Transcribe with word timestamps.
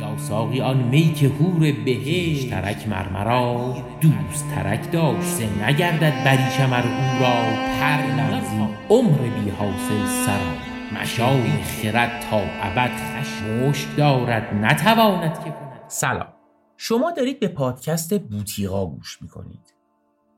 یا 0.00 0.16
ساقی 0.18 0.60
آن 0.60 0.76
می 0.76 1.12
که 1.14 1.28
هور 1.28 1.72
بهشت 1.72 2.50
ترک 2.50 2.88
مرمرا 2.88 3.76
دوست 4.00 4.48
ترک 4.54 4.92
داشت 4.92 5.42
نگردد 5.62 6.24
بریشم 6.24 6.72
ار 6.72 6.82
او 6.82 7.22
را 7.22 7.66
پر 7.80 8.14
لرزی 8.16 8.68
عمر 8.90 9.18
بی 9.18 9.50
حاصل 9.50 10.06
سرا 10.26 10.68
مشام 11.00 11.62
خرد 11.62 12.20
تا 12.30 12.40
ابد 12.62 12.90
خشمش 12.90 13.86
دارد 13.96 14.54
نتواند 14.54 15.44
که 15.44 15.50
کند. 15.50 15.80
سلام. 15.88 16.28
شما 16.76 17.10
دارید 17.10 17.40
به 17.40 17.48
پادکست 17.48 18.18
بوتیقا 18.18 18.86
گوش 18.86 19.22
می‌کنید. 19.22 19.74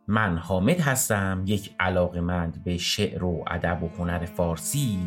من 0.08 0.38
حامد 0.38 0.80
هستم 0.80 1.45
یک 1.46 1.70
علاقمند 1.80 2.64
به 2.64 2.77
شعر 2.77 3.24
و 3.24 3.45
ادب 3.50 3.82
و 3.82 3.88
هنر 3.98 4.24
فارسی 4.24 4.98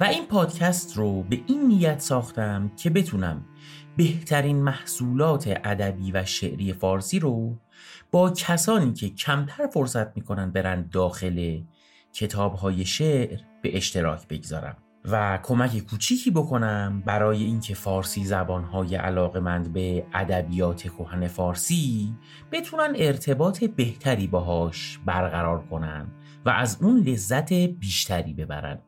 و 0.00 0.04
این 0.04 0.26
پادکست 0.26 0.96
رو 0.96 1.22
به 1.22 1.40
این 1.46 1.68
نیت 1.68 2.00
ساختم 2.00 2.70
که 2.76 2.90
بتونم 2.90 3.44
بهترین 3.96 4.62
محصولات 4.62 5.60
ادبی 5.64 6.12
و 6.12 6.24
شعری 6.24 6.72
فارسی 6.72 7.18
رو 7.18 7.58
با 8.10 8.30
کسانی 8.30 8.92
که 8.92 9.10
کمتر 9.10 9.66
فرصت 9.66 10.16
می‌کنن 10.16 10.50
برن 10.50 10.88
داخل 10.92 11.60
کتابهای 12.12 12.84
شعر 12.84 13.40
به 13.62 13.76
اشتراک 13.76 14.28
بگذارم 14.28 14.76
و 15.04 15.38
کمک 15.42 15.78
کوچیکی 15.78 16.30
بکنم 16.30 17.02
برای 17.06 17.44
اینکه 17.44 17.74
فارسی 17.74 18.24
زبانهای 18.24 18.96
علاقمند 18.96 19.72
به 19.72 20.06
ادبیات 20.14 20.82
کهن 20.82 21.28
فارسی 21.28 22.14
بتونن 22.52 22.92
ارتباط 22.96 23.64
بهتری 23.64 24.26
باهاش 24.26 24.98
برقرار 25.06 25.66
کنن 25.66 26.06
و 26.44 26.50
از 26.50 26.78
اون 26.82 26.98
لذت 26.98 27.52
بیشتری 27.52 28.34
ببرن. 28.34 28.78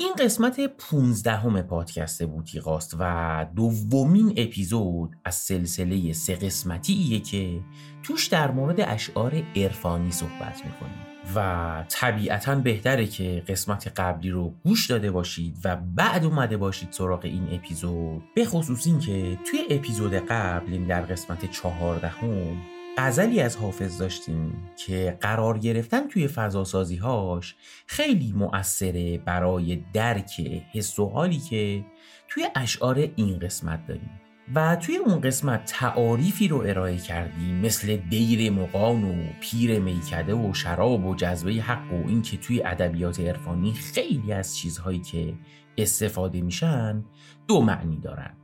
این 0.00 0.12
قسمت 0.18 0.60
15 0.60 1.32
همه 1.32 1.62
پادکست 1.62 2.22
بوتیقاست 2.22 2.96
و 2.98 3.46
دومین 3.56 4.34
اپیزود 4.36 5.16
از 5.24 5.34
سلسله 5.34 6.12
سه 6.12 6.36
قسمتیه 6.36 7.20
که 7.20 7.60
توش 8.02 8.26
در 8.26 8.50
مورد 8.50 8.80
اشعار 8.80 9.42
عرفانی 9.56 10.10
صحبت 10.10 10.62
می‌کنیم. 10.64 11.08
و 11.34 11.84
طبیعتا 11.88 12.54
بهتره 12.54 13.06
که 13.06 13.42
قسمت 13.48 13.92
قبلی 13.96 14.30
رو 14.30 14.54
گوش 14.64 14.86
داده 14.86 15.10
باشید 15.10 15.58
و 15.64 15.76
بعد 15.76 16.24
اومده 16.24 16.56
باشید 16.56 16.92
سراغ 16.92 17.24
این 17.24 17.48
اپیزود 17.52 18.22
به 18.34 18.44
خصوص 18.44 18.86
این 18.86 18.98
که 18.98 19.38
توی 19.50 19.60
اپیزود 19.70 20.14
قبل 20.14 20.72
یعنی 20.72 20.86
در 20.86 21.02
قسمت 21.02 21.50
چهاردهم 21.50 22.77
غزلی 22.98 23.40
از 23.40 23.56
حافظ 23.56 23.98
داشتیم 23.98 24.70
که 24.76 25.18
قرار 25.20 25.58
گرفتن 25.58 26.08
توی 26.08 26.28
فضاسازی 26.28 26.96
هاش 26.96 27.56
خیلی 27.86 28.32
مؤثره 28.32 29.18
برای 29.18 29.76
درک 29.92 30.40
حس 30.72 30.98
و 30.98 31.08
حالی 31.08 31.38
که 31.38 31.84
توی 32.28 32.48
اشعار 32.54 33.08
این 33.16 33.38
قسمت 33.38 33.86
داریم. 33.86 34.20
و 34.54 34.76
توی 34.76 34.96
اون 34.96 35.20
قسمت 35.20 35.64
تعاریفی 35.64 36.48
رو 36.48 36.58
ارائه 36.58 36.96
کردیم 36.96 37.54
مثل 37.54 37.96
دیر 37.96 38.52
مقان 38.52 39.04
و 39.04 39.32
پیر 39.40 39.78
میکده 39.78 40.34
و 40.34 40.54
شراب 40.54 41.06
و 41.06 41.14
جذبه 41.14 41.52
حق 41.52 41.92
و 41.92 42.08
این 42.08 42.22
که 42.22 42.36
توی 42.36 42.62
ادبیات 42.62 43.20
عرفانی 43.20 43.72
خیلی 43.72 44.32
از 44.32 44.56
چیزهایی 44.56 45.00
که 45.00 45.34
استفاده 45.78 46.40
میشن 46.40 47.04
دو 47.48 47.60
معنی 47.62 48.00
دارن. 48.00 48.37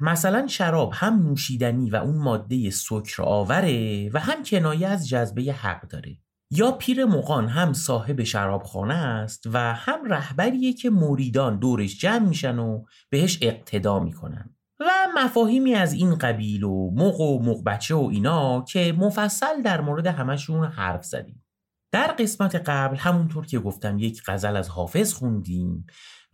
مثلا 0.00 0.46
شراب 0.46 0.92
هم 0.94 1.22
نوشیدنی 1.22 1.90
و 1.90 1.96
اون 1.96 2.16
ماده 2.16 2.70
سکر 2.70 3.22
آوره 3.22 4.10
و 4.14 4.20
هم 4.20 4.42
کنایه 4.42 4.88
از 4.88 5.08
جذبه 5.08 5.42
حق 5.42 5.88
داره. 5.88 6.16
یا 6.50 6.72
پیر 6.72 7.04
مقان 7.04 7.48
هم 7.48 7.72
صاحب 7.72 8.22
شرابخانه 8.22 8.94
است 8.94 9.46
و 9.52 9.74
هم 9.74 10.04
رهبریه 10.04 10.72
که 10.72 10.90
مریدان 10.90 11.58
دورش 11.58 11.98
جمع 11.98 12.28
میشن 12.28 12.58
و 12.58 12.84
بهش 13.10 13.38
اقتدا 13.42 13.98
می‌کنن. 13.98 14.56
و 14.80 14.84
مفاهیمی 15.14 15.74
از 15.74 15.92
این 15.92 16.14
قبیل 16.14 16.64
و 16.64 16.90
موق 16.90 17.20
و 17.20 17.42
موق 17.42 17.64
بچه 17.64 17.94
و 17.94 18.08
اینا 18.12 18.64
که 18.64 18.94
مفصل 18.98 19.62
در 19.62 19.80
مورد 19.80 20.06
همشون 20.06 20.66
حرف 20.66 21.04
زدیم. 21.04 21.44
در 21.92 22.06
قسمت 22.06 22.54
قبل 22.54 22.96
همونطور 22.96 23.46
که 23.46 23.58
گفتم 23.58 23.98
یک 23.98 24.22
غزل 24.26 24.56
از 24.56 24.68
حافظ 24.68 25.12
خوندیم 25.12 25.86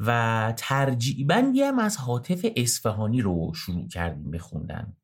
و 0.07 0.53
ترجیع 0.57 1.27
بندی 1.27 1.63
هم 1.63 1.79
از 1.79 1.97
حاطف 1.97 2.47
اصفهانی 2.57 3.21
رو 3.21 3.55
شروع 3.55 3.89
کردیم 3.89 4.31
بخوندن 4.31 4.97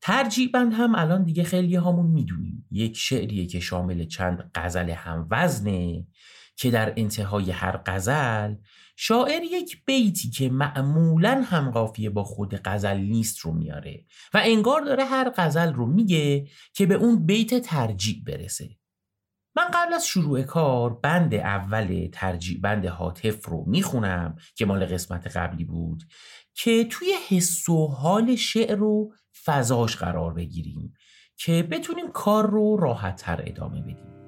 ترجیع 0.00 0.50
بند 0.50 0.72
هم 0.72 0.94
الان 0.94 1.24
دیگه 1.24 1.44
خیلی 1.44 1.76
همون 1.76 2.06
می‌دونیم. 2.06 2.66
یک 2.70 2.96
شعریه 2.96 3.46
که 3.46 3.60
شامل 3.60 4.04
چند 4.04 4.50
غزل 4.54 4.90
هم 4.90 5.26
وزنه 5.30 6.06
که 6.56 6.70
در 6.70 6.92
انتهای 6.96 7.50
هر 7.50 7.80
غزل 7.86 8.54
شاعر 8.96 9.42
یک 9.42 9.84
بیتی 9.84 10.30
که 10.30 10.48
معمولا 10.48 11.44
هم 11.46 11.70
قافیه 11.70 12.10
با 12.10 12.24
خود 12.24 12.60
غزل 12.64 12.96
نیست 12.96 13.38
رو 13.38 13.52
میاره 13.52 14.04
و 14.34 14.40
انگار 14.44 14.80
داره 14.80 15.04
هر 15.04 15.32
غزل 15.36 15.72
رو 15.72 15.86
میگه 15.86 16.48
که 16.72 16.86
به 16.86 16.94
اون 16.94 17.26
بیت 17.26 17.54
ترجیع 17.54 18.22
برسه. 18.26 18.70
من 19.56 19.64
قبل 19.74 19.92
از 19.94 20.06
شروع 20.06 20.42
کار 20.42 20.94
بند 20.94 21.34
اول 21.34 22.08
ترجیع 22.12 22.60
بند 22.60 22.86
حاطف 22.86 23.46
رو 23.46 23.64
می‌خونم 23.66 24.36
که 24.54 24.66
مال 24.66 24.86
قسمت 24.86 25.36
قبلی 25.36 25.64
بود 25.64 26.02
که 26.54 26.84
توی 26.84 27.08
حس 27.28 27.68
و 27.68 27.86
حال 27.86 28.36
شعر 28.36 28.76
رو 28.76 29.12
فضاش 29.44 29.96
قرار 29.96 30.34
بگیریم 30.34 30.94
که 31.36 31.62
بتونیم 31.62 32.12
کار 32.12 32.50
رو 32.50 32.76
راحت 32.76 33.16
تر 33.16 33.42
ادامه 33.46 33.82
بدیم. 33.82 34.23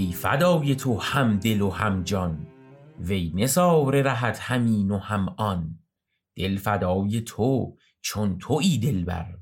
ای 0.00 0.12
فدای 0.12 0.74
تو 0.74 0.98
هم 0.98 1.38
دل 1.38 1.60
و 1.60 1.70
هم 1.70 2.02
جان 2.02 2.46
وی 3.00 3.32
نثار 3.34 4.02
رهت 4.02 4.38
همین 4.40 4.90
و 4.90 4.98
هم 4.98 5.34
آن. 5.36 5.78
دل 6.36 6.56
فدای 6.56 7.20
تو 7.20 7.76
چون 8.00 8.38
تویی 8.38 8.78
دلبر 8.78 9.38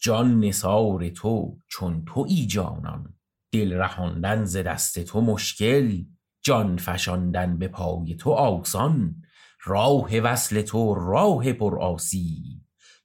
جان 0.00 0.40
نثار 0.40 1.08
تو 1.08 1.58
چون 1.68 2.04
تویی 2.04 2.46
جانان. 2.46 3.14
دل 3.52 3.72
رهاندن 3.72 4.44
ز 4.44 4.56
دست 4.56 4.98
تو 4.98 5.20
مشکل 5.20 6.04
جان 6.42 6.76
فشاندن 6.76 7.58
به 7.58 7.68
پای 7.68 8.14
تو 8.14 8.30
آسان. 8.30 9.22
راه 9.64 10.18
وصل 10.18 10.62
تو 10.62 10.94
راه 10.94 11.52
پر 11.52 11.78
آسی 11.78 12.62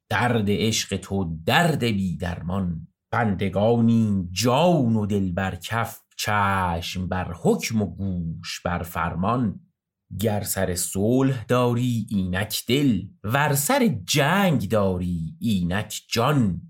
درد 0.09 0.45
عشق 0.49 0.97
تو 0.97 1.37
درد 1.45 1.83
بی 1.83 2.17
درمان 2.17 2.87
بندگانی 3.11 4.29
جان 4.31 4.95
و 4.95 5.05
دل 5.05 5.31
بر 5.31 5.55
کف 5.55 6.03
چشم 6.25 7.07
بر 7.07 7.34
حکم 7.41 7.81
و 7.81 7.85
گوش 7.85 8.61
بر 8.66 8.84
فرمان. 8.84 9.59
گر 10.19 10.41
سر 10.41 10.75
صلح 10.75 11.44
داری 11.44 12.07
اینک 12.09 12.63
دل 12.67 13.01
ور 13.23 13.53
سر 13.53 13.95
جنگ 14.06 14.69
داری 14.69 15.38
اینک 15.39 16.01
جان. 16.11 16.61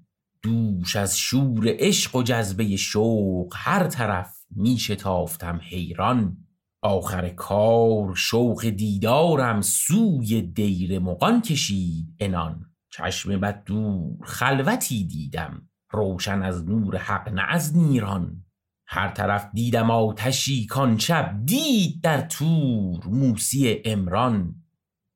دوش 0.41 0.96
از 0.96 1.18
شور 1.18 1.64
عشق 1.68 2.16
و 2.16 2.24
جذبه 2.24 2.75
شوق 2.75 3.53
هر 3.56 3.88
طرف 3.88 4.46
می 4.50 4.78
شتافتم 4.78 5.59
حیران. 5.64 6.38
آخر 6.81 7.30
کار 7.30 8.16
شوق 8.16 8.66
دیدارم 8.66 9.62
سوی 9.62 10.41
دیر 10.41 11.00
مغان 11.00 11.41
کشید 11.41 12.16
عنان. 12.20 12.66
چشم 12.91 13.40
بد 13.40 13.64
دور 13.64 14.25
خلوتی 14.25 15.08
دیدم 15.08 15.70
روشن 15.90 16.41
از 16.41 16.66
نور 16.66 16.97
حق 16.97 17.30
نه 17.30 17.41
از 17.41 17.78
نیران. 17.78 18.43
هر 18.88 19.10
طرف 19.10 19.50
دیدم 19.54 19.92
آتشی 19.92 20.66
کان 20.66 20.98
شب 20.98 21.46
دید 21.46 22.02
در 22.04 22.22
تور 22.22 23.08
موسی 23.08 23.82
امران 23.86 24.56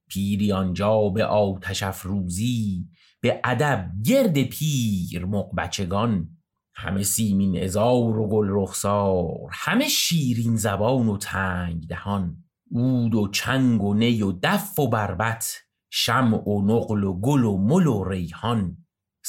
پیری 0.10 0.52
آنجا 0.52 1.10
به 1.10 1.25
آتش 1.25 1.84
افروزی 1.84 2.88
به 3.22 3.42
ادب 3.44 3.92
گرد 4.06 4.44
پیر 4.44 5.25
مقبچگان. 5.25 6.30
همه 6.75 7.04
سیمین 7.04 7.64
ازار 7.64 8.19
و 8.19 8.30
گل 8.30 8.48
رخسار 8.50 9.50
همه 9.52 9.88
شیرین 9.88 10.56
زبان 10.56 11.08
و 11.08 11.18
تنگ 11.18 11.88
دهان. 11.88 12.44
عود 12.72 13.16
و 13.16 13.28
چنگ 13.28 13.84
و 13.84 13.94
نی 13.94 14.22
و 14.22 14.31
دف 14.31 14.80
و 14.80 14.90
بربت 14.90 15.56
شمع 15.90 16.50
و 16.50 16.62
نقل 16.62 17.04
و 17.04 17.20
گل 17.20 17.44
و 17.44 17.58
مل 17.58 17.88
و 17.88 18.04
ریحان. 18.04 18.78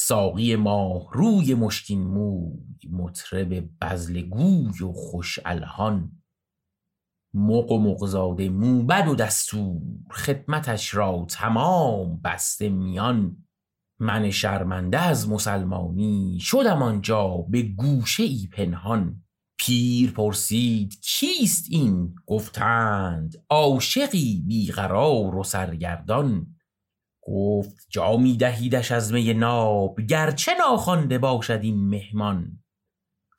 ساقی 0.00 0.56
ماه 0.56 1.12
روی 1.12 1.54
مشکین 1.54 2.02
موی 2.02 2.88
مطرب 2.90 3.68
بزل 3.80 4.20
گوی 4.22 4.82
و 4.82 4.92
خوش 4.92 5.38
الهان 5.44 6.22
مق 7.34 7.72
و 7.72 7.78
مقزاده 7.78 8.48
موبد 8.48 9.08
و 9.08 9.14
دستور 9.14 9.82
خدمتش 10.10 10.94
را 10.94 11.26
تمام 11.30 12.20
بسته 12.24 12.68
میان. 12.68 13.44
من 14.00 14.30
شرمنده 14.30 14.98
از 14.98 15.28
مسلمانی 15.28 16.38
شدم 16.40 16.82
آنجا 16.82 17.28
به 17.48 17.62
گوشه 17.62 18.22
ای 18.22 18.48
پنهان. 18.52 19.24
پیر 19.60 20.10
پرسید 20.10 21.00
کیست 21.00 21.66
این؟ 21.70 22.14
گفتند 22.26 23.34
عاشقی 23.50 24.42
بیقرار 24.46 25.36
و 25.36 25.44
سرگردان. 25.44 26.57
گفت 27.30 27.86
جامی 27.90 28.36
دهیدش 28.36 28.92
از 28.92 29.12
می 29.12 29.34
ناب 29.34 30.00
گرچه 30.00 30.52
ناخوانده 30.58 31.19
باشد 31.19 31.60
این 31.62 31.88
مهمان. 31.88 32.58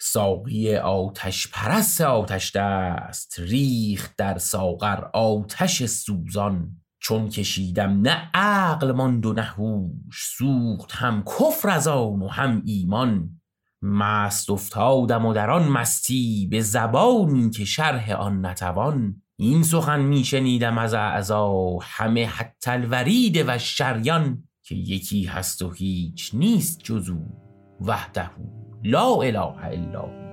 ساقی 0.02 0.76
آتش 0.76 1.48
پرست 1.48 2.02
آتش 2.02 2.52
دست 2.56 3.40
ریخت 3.40 4.16
در 4.18 4.38
ساغر 4.38 5.04
آتش 5.14 5.86
سوزان. 5.86 6.76
چون 7.02 7.30
کشیدم 7.30 8.02
نه 8.02 8.30
عقل 8.34 8.92
ماند 8.92 9.26
و 9.26 9.34
نه 9.34 9.42
هوش 9.42 10.34
سوخت 10.38 10.92
هم 10.92 11.24
کفر 11.24 11.70
از 11.70 11.88
آن 11.88 12.22
و 12.22 12.28
هم 12.28 12.62
ایمان. 12.66 13.42
مست 13.82 14.50
افتادم 14.50 15.26
و 15.26 15.34
در 15.34 15.50
آن 15.50 15.68
مستی 15.68 16.48
به 16.52 16.62
زبانی 16.62 17.50
که 17.50 17.66
شرح 17.66 18.12
آن 18.12 18.46
نتوان. 18.46 19.22
این 19.42 19.64
سخن 19.64 20.02
میشنیدم 20.02 20.78
از 20.78 20.94
اعضا 20.94 21.78
همه 21.82 22.26
حتی 22.26 22.72
الورید 22.72 23.44
و 23.48 23.58
شریان 23.58 24.44
که 24.64 24.76
یکی 24.76 25.24
هست 25.24 25.62
و 25.62 25.72
هیچ 25.72 26.32
نیست 26.34 26.80
جزو 26.84 27.20
وحده 27.82 28.30
لا 28.84 29.16
اله 29.16 29.66
الا 29.66 30.29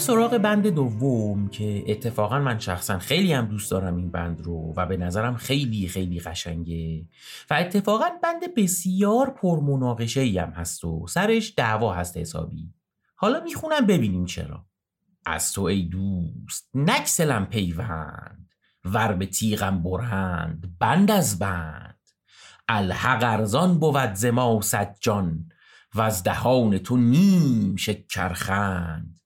سراغ 0.00 0.38
بند 0.38 0.66
دوم 0.66 1.48
که 1.48 1.84
اتفاقا 1.86 2.38
من 2.38 2.58
شخصا 2.58 2.98
خیلی 2.98 3.32
هم 3.32 3.46
دوست 3.46 3.70
دارم 3.70 3.96
این 3.96 4.10
بند 4.10 4.40
رو 4.40 4.74
و 4.76 4.86
به 4.86 4.96
نظرم 4.96 5.36
خیلی 5.36 5.88
خیلی 5.88 6.20
قشنگه 6.20 7.06
و 7.50 7.54
اتفاقا 7.54 8.04
بند 8.22 8.54
بسیار 8.54 9.30
پرمناقشه 9.30 10.20
ای 10.20 10.38
هم 10.38 10.50
هست 10.50 10.84
و 10.84 11.06
سرش 11.06 11.54
دعوا 11.56 11.94
هست 11.94 12.16
حسابی. 12.16 12.74
حالا 13.16 13.40
می‌خونم 13.40 13.86
ببینیم 13.86 14.24
چرا. 14.24 14.66
از 15.26 15.52
تو 15.52 15.62
ای 15.62 15.82
دوست 15.82 16.68
نکسلم 16.74 17.46
پیوند 17.46 18.50
ور 18.84 19.12
به 19.12 19.26
تیغم 19.26 19.82
برند 19.82 20.78
بند 20.78 21.10
از 21.10 21.38
بند. 21.38 21.98
الحق 22.68 23.22
ارزان 23.22 23.78
بود 23.78 24.14
زما 24.14 24.60
جان 25.00 25.48
و 25.94 26.00
از 26.00 26.22
دهان 26.22 26.78
تو 26.78 26.96
نیم 26.96 27.76
شکرخند. 27.76 29.19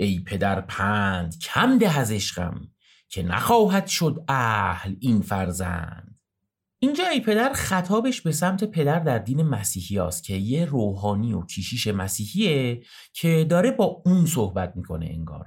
ای 0.00 0.20
پدر 0.20 0.60
پند 0.60 1.38
کم 1.38 1.78
ده 1.78 1.98
از 1.98 2.12
عشقم 2.12 2.68
که 3.08 3.22
نخواهد 3.22 3.86
شد 3.86 4.24
اهل 4.28 4.94
این 5.00 5.22
فرزند. 5.22 6.20
اینجا 6.78 7.06
ای 7.06 7.20
پدر 7.20 7.52
خطابش 7.52 8.20
به 8.20 8.32
سمت 8.32 8.64
پدر 8.64 8.98
در 8.98 9.18
دین 9.18 9.42
مسیحی 9.42 9.98
است 9.98 10.24
که 10.24 10.34
یه 10.34 10.64
روحانی 10.64 11.32
و 11.32 11.42
کیشیش 11.42 11.86
مسیحیه 11.86 12.82
که 13.12 13.46
داره 13.50 13.70
با 13.70 14.02
اون 14.06 14.26
صحبت 14.26 14.72
می‌کنه 14.76 15.06
انگار. 15.06 15.46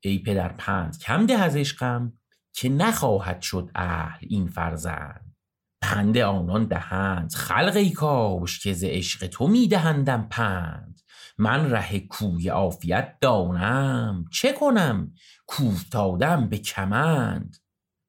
ای 0.00 0.18
پدر 0.18 0.48
پند 0.48 0.98
کم 0.98 1.26
ده 1.26 1.38
از 1.38 1.56
عشقم 1.56 2.12
که 2.52 2.68
نخواهد 2.68 3.42
شد 3.42 3.70
اهل 3.74 4.26
این 4.28 4.48
فرزند. 4.48 5.36
پند 5.82 6.18
آنان 6.18 6.64
دهند 6.64 7.32
خلق 7.32 7.76
ای 7.76 7.90
کاش 7.90 8.60
که 8.60 8.72
ز 8.72 8.84
عشق 8.84 9.26
تو 9.26 9.46
میدهندم 9.46 10.26
پند. 10.30 10.97
من 11.38 11.70
ره 11.70 12.00
کوی 12.00 12.48
عافیت 12.48 13.14
دانم. 13.20 14.24
چه 14.32 14.52
کنم؟ 14.52 15.12
کوفتادم 15.46 16.48
به 16.48 16.58
کمند. 16.58 17.56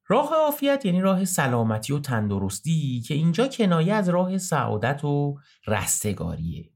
راه 0.06 0.30
عافیت 0.34 0.84
یعنی 0.84 1.00
راه 1.00 1.24
سلامتی 1.24 1.92
و 1.92 1.98
تندرستی 1.98 3.00
که 3.00 3.14
اینجا 3.14 3.48
کنایه 3.48 3.94
از 3.94 4.08
راه 4.08 4.38
سعادت 4.38 5.04
و 5.04 5.38
رستگاریه. 5.66 6.70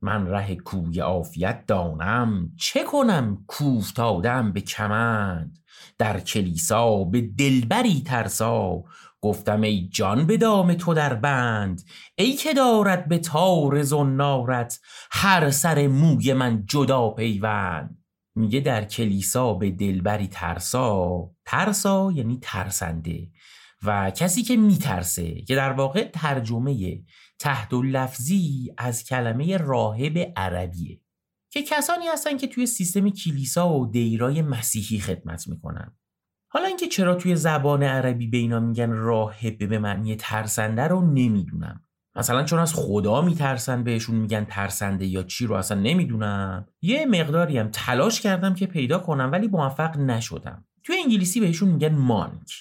من 0.00 0.26
ره 0.26 0.56
کوی 0.56 1.00
عافیت 1.00 1.66
دانم. 1.66 2.52
چه 2.56 2.84
کنم؟ 2.84 3.44
کوفتادم 3.46 4.52
به 4.52 4.60
کمند. 4.60 5.58
در 5.98 6.20
کلیسا 6.20 7.04
به 7.04 7.20
دلبری 7.20 8.02
ترسا. 8.02 8.82
گفتم 9.22 9.60
ای 9.60 9.88
جان 9.88 10.26
به 10.26 10.36
دام 10.36 10.74
تو 10.74 10.94
در 10.94 11.14
بند 11.14 11.82
ای 12.14 12.32
که 12.32 12.54
دارد 12.54 13.08
به 13.08 13.18
تار 13.18 13.82
زنارت 13.82 14.80
هر 15.10 15.50
سر 15.50 15.86
موی 15.86 16.32
من 16.32 16.64
جدا 16.66 17.10
پیوند. 17.10 17.98
میگه 18.34 18.60
در 18.60 18.84
کلیسا 18.84 19.54
به 19.54 19.70
دلبری 19.70 20.26
ترسا 20.26 21.30
ترسا 21.44 22.12
یعنی 22.14 22.38
ترسنده. 22.42 23.30
و 23.82 24.10
کسی 24.10 24.42
که 24.42 24.56
میترسه 24.56 25.42
که 25.42 25.54
در 25.54 25.72
واقع 25.72 26.04
ترجمه 26.04 27.02
تحت 27.38 27.72
لفظی 27.72 28.74
از 28.78 29.04
کلمه 29.04 29.56
راهب 29.56 30.32
عربیه. 30.36 31.00
که 31.50 31.62
کسانی 31.62 32.06
هستن 32.06 32.36
که 32.36 32.46
توی 32.46 32.66
سیستم 32.66 33.10
کلیسا 33.10 33.72
و 33.72 33.86
دیرای 33.86 34.42
مسیحی 34.42 35.00
خدمت 35.00 35.48
می‌کنن. 35.48 35.96
حالا 36.54 36.66
اینکه 36.66 36.86
چرا 36.86 37.14
توی 37.14 37.36
زبان 37.36 37.82
عربی 37.82 38.26
به 38.26 38.36
اینا 38.36 38.60
میگن 38.60 38.90
راهب 38.90 39.68
به 39.68 39.78
معنی 39.78 40.16
ترسنده 40.16 40.82
رو 40.82 41.00
نمی‌دونم. 41.00 41.80
مثلا 42.16 42.44
چون 42.44 42.58
از 42.58 42.74
خدا 42.74 43.22
میترسن 43.22 43.84
بهشون 43.84 44.16
میگن 44.16 44.44
ترسنده 44.44 45.06
یا 45.06 45.22
چی 45.22 45.46
رو 45.46 45.54
اصلا 45.54 45.80
نمی‌دونم. 45.80 46.66
یه 46.82 47.06
مقداری 47.06 47.58
هم 47.58 47.68
تلاش 47.72 48.20
کردم 48.20 48.54
که 48.54 48.66
پیدا 48.66 48.98
کنم 48.98 49.32
ولی 49.32 49.48
موفق 49.48 49.98
نشدم. 49.98 50.64
توی 50.82 50.96
انگلیسی 51.04 51.40
بهشون 51.40 51.68
میگن 51.68 51.94
مانک 51.94 52.52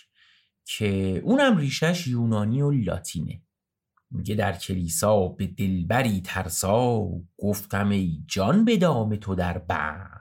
که 0.66 1.22
اونم 1.24 1.58
ریشش 1.58 2.08
یونانی 2.08 2.62
و 2.62 2.72
لاتینه. 2.72 3.42
میگه 4.12 4.36
در 4.36 4.54
کلیسا 4.54 5.28
به 5.28 5.48
دلبری 5.48 6.22
ترسا 6.22 7.08
گفتم 7.38 7.90
ای 7.90 8.24
جان 8.28 8.66
به 8.66 8.78
دام 8.78 9.16
تو 9.16 9.36
در 9.36 9.58
بند. 9.58 10.21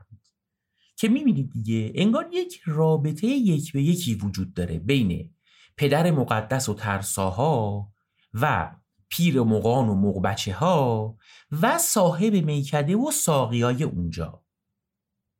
که 1.00 1.08
می‌بینید 1.08 1.50
دیگه 1.52 1.92
انگار 1.94 2.28
یک 2.32 2.60
رابطه 2.66 3.26
یک 3.26 3.72
به 3.72 3.82
یکی 3.82 4.14
وجود 4.14 4.54
داره 4.54 4.78
بین 4.78 5.34
پدر 5.76 6.10
مقدس 6.10 6.68
و 6.68 6.74
ترساها 6.74 7.88
و 8.34 8.74
پیر 9.08 9.40
مقان 9.40 9.88
و 9.88 9.94
مقبچه 9.94 10.54
ها 10.54 11.16
و 11.62 11.78
صاحب 11.78 12.34
میکده 12.34 12.96
و 12.96 13.10
ساقیای 13.10 13.82
اونجا. 13.82 14.44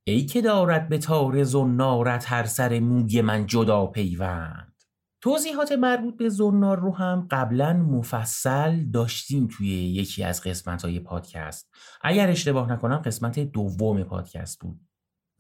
ای 0.05 0.27
که 0.27 0.43
دارد 0.43 0.89
به 0.89 0.99
تار 0.99 1.45
زنارت 1.45 2.33
هر 2.33 2.45
سر 2.45 2.81
موی 2.81 3.21
من 3.21 3.47
جدا 3.47 3.87
پیوند. 3.87 4.75
توضیحات 5.21 5.73
مربوط 5.73 6.17
به 6.17 6.29
زنار 6.29 6.79
رو 6.79 6.95
هم 6.95 7.29
قبلا 7.31 7.73
مفصل 7.73 8.85
داشتیم 8.91 9.47
توی 9.47 9.69
یکی 9.69 10.25
از 10.25 10.43
قسمت 10.43 10.83
های 10.83 11.01
پادکست. 11.01 11.71
اگر 12.03 12.29
اشتباه 12.31 12.73
نکنم 12.73 12.97
قسمت 12.97 13.39
دوم 13.39 14.03
پادکست 14.03 14.61
بود. 14.61 14.90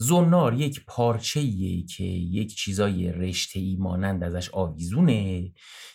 زنار 0.02 0.54
یک 0.54 0.84
پارچه 0.86 1.42
که 1.82 2.04
یک 2.04 2.54
چیزای 2.54 3.12
رشته 3.12 3.60
ای 3.60 3.76
مانند 3.78 4.24
ازش 4.24 4.50
آویزونه 4.50 5.52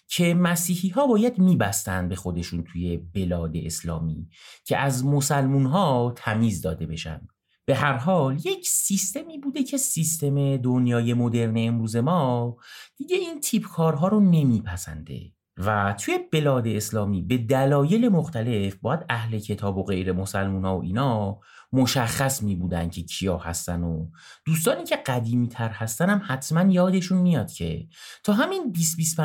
که 0.08 0.34
مسیحی 0.34 0.90
ها 0.90 1.08
باید 1.08 1.40
میبستند 1.40 2.10
به 2.10 2.16
خودشون 2.16 2.64
توی 2.64 2.98
بلاد 2.98 3.58
اسلامی 3.58 4.30
که 4.66 4.78
از 4.78 5.06
مسلمون 5.06 5.66
ها 5.66 6.14
تمیز 6.16 6.62
داده 6.62 6.86
بشن. 6.86 7.28
به 7.66 7.76
هر 7.76 7.98
حال 7.98 8.36
یک 8.46 8.68
سیستمی 8.68 9.38
بوده 9.38 9.64
که 9.64 9.78
سیستم 9.78 10.58
دنیای 10.58 11.14
مدرن 11.14 11.54
امروز 11.58 11.96
ما 11.96 12.58
دیگه 12.98 13.16
این 13.16 13.42
تیپ 13.42 13.64
کارها 13.64 14.08
رو 14.08 14.20
نمیپسنده 14.20 15.32
و 15.58 15.96
توی 16.00 16.20
بلاد 16.32 16.68
اسلامی 16.68 17.22
به 17.22 17.38
دلایل 17.38 18.10
مختلف 18.10 18.76
باید 18.76 19.06
اهل 19.10 19.40
کتاب 19.40 19.78
و 19.78 19.84
غیر 19.84 20.12
مسلمون 20.12 20.66
ها 20.66 20.78
و 20.78 20.84
اینا 20.84 21.40
مشخص 21.76 22.44
می 22.44 22.56
بودن 22.56 22.90
که 22.90 23.02
کیا 23.02 23.38
هستن 23.38 23.84
و 23.84 24.08
دوستانی 24.46 24.84
که 24.84 24.96
قدیمی 24.96 25.48
تر 25.48 25.70
هستن 25.70 26.10
هم 26.10 26.22
حتما 26.28 26.72
یادشون 26.72 27.18
میاد 27.18 27.52
که 27.52 27.88
تا 28.24 28.34
همین 28.34 28.74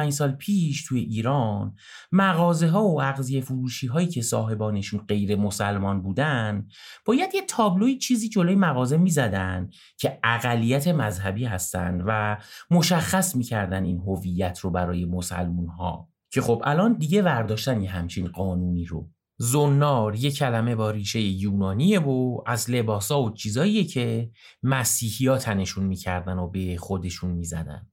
20-25 0.06 0.10
سال 0.10 0.32
پیش 0.32 0.84
توی 0.84 1.00
ایران 1.00 1.74
مغازه 2.12 2.68
ها 2.68 2.84
و 2.84 3.02
اغذیه 3.02 3.40
فروشی 3.40 3.86
هایی 3.86 4.06
که 4.06 4.22
صاحبانشون 4.22 5.00
غیر 5.08 5.36
مسلمان 5.36 6.02
بودن 6.02 6.68
باید 7.04 7.34
یه 7.34 7.42
تابلوی 7.42 7.98
چیزی 7.98 8.28
جلوی 8.28 8.54
مغازه 8.54 8.96
می‌زدن 8.96 9.70
که 9.96 10.18
اقلیت 10.24 10.88
مذهبی 10.88 11.44
هستن 11.44 12.00
و 12.06 12.36
مشخص 12.70 13.36
می‌کردن 13.36 13.84
این 13.84 13.98
هویت 13.98 14.58
رو 14.58 14.70
برای 14.70 15.04
مسلمون 15.04 15.66
ها 15.66 16.08
که 16.30 16.40
خب 16.40 16.62
الان 16.64 16.92
دیگه 16.92 17.22
ورداشتن 17.22 17.80
یه 17.82 17.90
همچین 17.90 18.28
قانونی 18.28 18.84
رو. 18.84 19.10
زنار 19.42 20.14
یه 20.16 20.30
کلمه 20.30 20.74
با 20.74 20.90
ریشه 20.90 21.20
یونانیه 21.20 22.00
و 22.00 22.42
از 22.46 22.70
لباسا 22.70 23.22
و 23.22 23.30
چیزاییه 23.30 23.84
که 23.84 24.30
مسیحی 24.62 25.26
ها 25.26 25.38
تنشون 25.38 25.84
می‌کردن 25.84 26.38
و 26.38 26.48
به 26.48 26.76
خودشون 26.76 27.30
می‌زدن. 27.30 27.90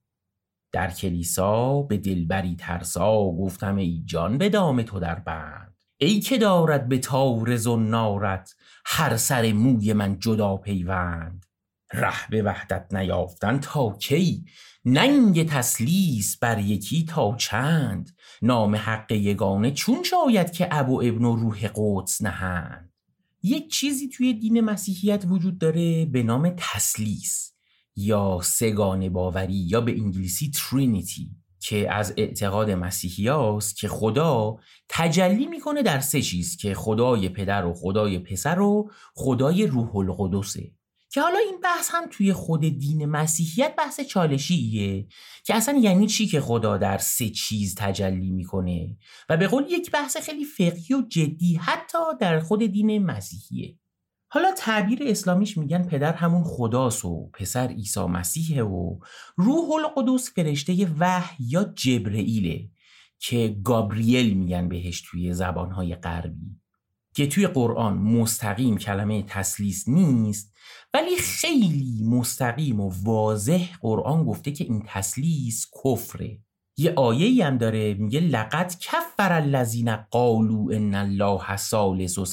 در 0.71 0.91
کلیسا 0.91 1.81
به 1.81 1.97
دلبری 1.97 2.55
ترسا 2.55 3.15
گفتم 3.15 3.75
ای 3.75 4.03
جان 4.05 4.37
به 4.37 4.49
دام 4.49 4.81
تو 4.81 4.99
در 4.99 5.19
بند. 5.19 5.75
ای 5.97 6.19
که 6.19 6.37
دارد 6.37 6.87
به 6.87 6.97
تار 6.97 7.55
زنارت 7.55 8.55
هر 8.85 9.17
سر 9.17 9.53
موی 9.53 9.93
من 9.93 10.19
جدا 10.19 10.57
پیوند. 10.57 11.45
ره 11.93 12.29
به 12.29 12.43
وحدت 12.43 12.93
نیافتن 12.93 13.59
تا 13.59 13.97
کی؟ 13.99 14.45
ننگ 14.85 15.49
تسلیس 15.49 16.37
بر 16.37 16.59
یکی 16.59 17.05
تا 17.05 17.35
چند؟ 17.35 18.16
نام 18.41 18.75
حق 18.75 19.11
یگانه 19.11 19.71
چون 19.71 20.03
شاید 20.03 20.51
که 20.51 20.67
ابو 20.71 21.01
ابن 21.01 21.25
و 21.25 21.35
روح 21.35 21.69
قدس 21.75 22.21
نهند. 22.21 22.93
یک 23.43 23.71
چیزی 23.71 24.09
توی 24.09 24.33
دین 24.33 24.61
مسیحیت 24.61 25.25
وجود 25.29 25.57
داره 25.57 26.05
به 26.05 26.23
نام 26.23 26.53
تسلیس 26.57 27.53
یا 27.95 28.39
سگان 28.43 29.09
باوری 29.09 29.53
یا 29.53 29.81
به 29.81 29.91
انگلیسی 29.91 30.51
ترینیتی 30.51 31.31
که 31.59 31.93
از 31.93 32.13
اعتقاد 32.17 32.71
مسیحی 32.71 33.27
هاست 33.27 33.77
که 33.77 33.87
خدا 33.87 34.57
تجلی 34.89 35.47
می‌کنه 35.47 35.83
در 35.83 35.99
سه 35.99 36.21
چیز 36.21 36.57
که 36.57 36.73
خدای 36.73 37.29
پدر 37.29 37.65
و 37.65 37.73
خدای 37.73 38.19
پسر 38.19 38.59
و 38.59 38.91
خدای 39.13 39.67
روح 39.67 39.95
القدسه. 39.95 40.71
که 41.09 41.21
حالا 41.21 41.39
این 41.39 41.59
بحث 41.63 41.89
هم 41.91 42.03
توی 42.11 42.33
خود 42.33 42.61
دین 42.61 43.05
مسیحیت 43.05 43.75
بحث 43.77 44.01
چالشیه. 44.01 45.07
که 45.43 45.55
اصلا 45.55 45.77
یعنی 45.77 46.07
چی 46.07 46.27
که 46.27 46.41
خدا 46.41 46.77
در 46.77 46.97
سه 46.97 47.29
چیز 47.29 47.75
تجلی 47.75 48.31
می‌کنه؟ 48.31 48.97
و 49.29 49.37
به 49.37 49.47
قول 49.47 49.65
یک 49.69 49.91
بحث 49.91 50.17
خیلی 50.17 50.45
فقهی 50.45 50.95
و 50.95 51.01
جدی 51.01 51.55
حتی 51.55 51.97
در 52.19 52.39
خود 52.39 52.63
دین 52.63 53.05
مسیحیه. 53.05 53.77
حالا 54.29 54.51
تعبیر 54.51 54.99
اسلامیش 55.01 55.57
میگن 55.57 55.83
پدر 55.83 56.13
همون 56.13 56.43
خداست 56.43 57.05
و 57.05 57.29
پسر 57.33 57.67
عیسی 57.67 57.99
مسیحه 58.05 58.63
و 58.63 58.99
روح 59.35 59.71
القدس 59.71 60.31
فرشته 60.35 60.87
وحی 60.99 61.45
یا 61.49 61.63
جبرئیله 61.63 62.69
که 63.19 63.57
گابریل 63.63 64.37
میگن 64.37 64.69
بهش 64.69 65.01
توی 65.01 65.33
زبانهای 65.33 65.95
غربی. 65.95 66.59
که 67.17 67.27
توی 67.27 67.47
قرآن 67.47 67.97
مستقیم 67.97 68.77
کلمه 68.77 69.23
تسلیس 69.23 69.87
نیست 69.87 70.53
ولی 70.97 71.15
خیلی 71.15 72.03
مستقیم 72.03 72.79
و 72.79 72.91
واضح 73.03 73.67
قرآن 73.81 74.23
گفته 74.23 74.51
که 74.51 74.63
این 74.63 74.83
تسلیس 74.87 75.65
کفره. 75.83 76.39
یه 76.77 76.93
آیه 76.95 77.45
هم 77.45 77.57
داره 77.57 77.93
میگه 77.93 78.19
لقد 78.19 78.75
کفر 78.79 79.33
الذین 79.33 79.95
قالوا 79.95 80.71
ان 80.71 80.95
الله 80.95 81.57
ثالث 81.57 82.17
و 82.17 82.25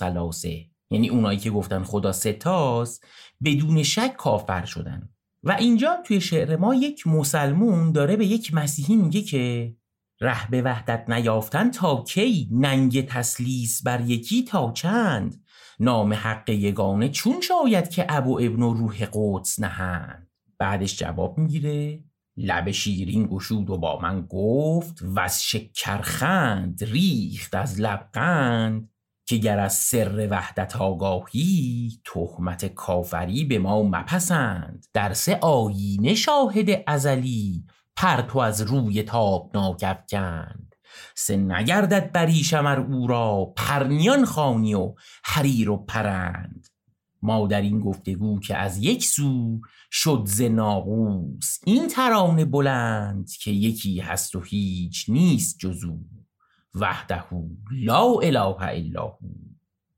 یعنی 0.90 1.08
اونایی 1.08 1.38
که 1.38 1.50
گفتن 1.50 1.82
خدا 1.82 2.12
ستاست 2.12 3.06
بدون 3.44 3.82
شک 3.82 4.14
کافر 4.16 4.64
شدن. 4.64 5.08
و 5.42 5.56
اینجا 5.58 5.96
توی 6.06 6.20
شعر 6.20 6.56
ما 6.56 6.74
یک 6.74 7.06
مسلمون 7.06 7.92
داره 7.92 8.16
به 8.16 8.26
یک 8.26 8.54
مسیحی 8.54 8.96
میگه 8.96 9.22
که 9.22 9.74
ره 10.24 10.50
به 10.50 10.62
وحدت 10.62 11.10
نیافتن 11.10 11.70
تا 11.70 12.04
کی 12.08 12.48
ننگ 12.52 13.06
تسلیس 13.06 13.82
بر 13.82 14.00
یکی 14.00 14.44
تا 14.44 14.72
چند 14.72 15.44
نام 15.80 16.12
حق 16.12 16.50
یگانه 16.50 17.08
چون 17.08 17.40
شاید 17.40 17.88
که 17.88 18.06
ابو 18.08 18.38
ابن 18.42 18.62
و 18.62 18.74
روح 18.74 19.06
قدس 19.12 19.60
نهند. 19.60 20.30
بعدش 20.58 20.98
جواب 20.98 21.38
می‌گیره 21.38 22.04
لب 22.36 22.70
شیرین 22.70 23.26
گشود 23.26 23.70
و 23.70 23.78
با 23.78 23.98
من 24.00 24.26
گفت 24.28 25.02
و 25.02 25.20
از 25.20 25.44
شکرخند 25.44 26.84
ریخت 26.84 27.54
از 27.54 27.80
لبقند 27.80 28.90
که 29.26 29.36
گر 29.36 29.58
از 29.58 29.74
سر 29.74 30.28
وحدت 30.30 30.76
آگاهی 30.76 32.00
تهمت 32.04 32.66
کافری 32.66 33.44
به 33.44 33.58
ما 33.58 33.82
مپسند. 33.82 34.86
در 34.92 35.12
سه 35.12 35.38
آیینه 35.42 36.14
شاهد 36.14 36.82
ازلی 36.86 37.64
پرتو 37.96 38.38
از 38.38 38.60
روی 38.60 39.02
تابناک 39.02 39.84
افکند. 39.86 40.74
سه 41.14 41.36
نگردد 41.36 42.12
بریشمر 42.12 42.80
او 42.80 43.06
را 43.06 43.52
پرنیان 43.56 44.24
خانی 44.24 44.74
و 44.74 44.94
حریر 45.24 45.70
و 45.70 45.76
پرند. 45.76 46.66
ما 47.22 47.46
در 47.46 47.60
این 47.60 47.80
گفتگو 47.80 48.40
که 48.40 48.56
از 48.56 48.78
یک 48.78 49.04
سو 49.04 49.60
شد 49.90 50.22
ز 50.26 50.42
ناقوس 50.42 51.58
این 51.66 51.88
ترانه 51.88 52.44
بلند 52.44 53.30
که 53.30 53.50
یکی 53.50 54.00
هست 54.00 54.36
و 54.36 54.40
هیچ 54.40 55.06
نیست 55.08 55.58
جزو. 55.58 55.98
وحده 56.74 57.24
لا 57.72 58.12
اله 58.22 58.62
الا 58.62 59.02
هو 59.02 59.18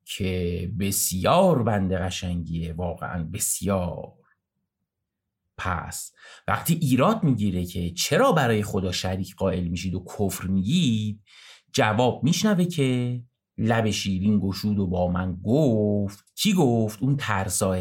که 0.05 0.73
بسیار 0.81 1.63
بند 1.63 1.93
قشنگیه 1.93 2.73
واقعا 2.73 3.25
بسیار. 3.25 4.13
پس. 5.59 6.13
وقتی 6.49 6.75
ایراد 6.75 7.25
می‌گیره 7.25 7.65
که 7.65 7.91
چرا 7.91 8.33
برای 8.33 8.63
خدا 8.63 8.93
شریک 8.93 9.35
قائل 9.35 9.65
میشید 9.65 9.95
و 9.95 10.05
کفر 10.05 10.47
میگید 10.47 11.23
جواب 11.73 12.25
میشنوه 12.25 12.65
که 12.65 13.21
لب 13.59 13.91
شیرین 13.91 14.41
گشود 14.41 14.79
و 14.79 14.87
با 14.87 15.09
من 15.09 15.37
گفت. 15.45 16.25
کی 16.35 16.53
گفت؟ 16.53 17.03
اون 17.03 17.17
ترساه 17.17 17.79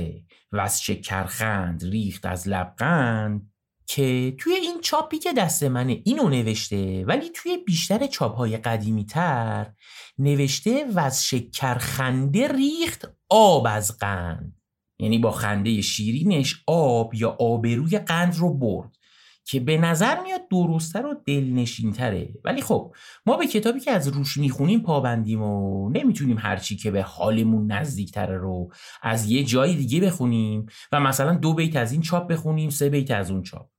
و 0.52 0.60
از 0.60 0.84
شکرخند 0.84 1.84
ریخت 1.84 2.26
از 2.26 2.48
لبقند 2.48 3.52
که 3.88 4.36
توی 4.40 4.54
این 4.54 4.82
چاپی 4.82 5.20
که 5.20 5.34
دست 5.34 5.64
منه 5.64 6.02
اینو 6.06 6.30
نوشته 6.30 7.06
ولی 7.06 7.30
توی 7.30 7.58
بیشتر 7.58 8.08
چاپ 8.08 8.36
های 8.36 8.58
قدیمی 8.58 9.06
تر 9.06 9.74
نوشته 10.18 10.86
و 10.94 11.00
از 11.00 11.26
شکر 11.26 11.78
خنده 11.78 12.48
ریخت 12.48 13.06
آب 13.30 13.68
از 13.70 13.98
قند. 13.98 14.62
یعنی 15.00 15.18
با 15.20 15.32
خنده 15.32 15.82
شیرینش 15.82 16.64
آب 16.68 17.16
یا 17.16 17.30
آبروی 17.40 18.00
قند 18.00 18.36
رو 18.36 18.54
برد 18.54 18.98
که 19.48 19.60
به 19.60 19.78
نظر 19.78 20.22
میاد 20.22 20.48
درستتر 20.52 21.06
و 21.06 21.16
دلنشینتره. 21.26 22.34
ولی 22.44 22.62
خب 22.62 22.96
ما 23.26 23.38
به 23.38 23.48
کتابی 23.48 23.80
که 23.80 23.92
از 23.92 24.08
روش 24.08 24.38
می‌خونیم 24.38 24.80
پابندیم 24.80 25.42
و 25.42 25.90
نمی‌تونیم 25.90 26.38
هرچی 26.38 26.76
که 26.76 26.92
به 26.92 27.02
حالمون 27.02 27.72
نزدیکتره 27.72 28.38
رو 28.38 28.72
از 29.02 29.32
یه 29.32 29.44
جای 29.44 29.76
دیگه 29.76 30.02
بخونیم 30.02 30.66
و 30.92 31.00
مثلا 31.00 31.36
دو 31.36 31.54
بیت 31.54 31.76
از 31.76 31.92
این 31.92 32.02
چاپ 32.02 32.28
بخونیم 32.32 32.70
سه 32.70 32.90
بیت 32.90 33.12
از 33.12 33.32
اون 33.32 33.44
چاپ. 33.44 33.75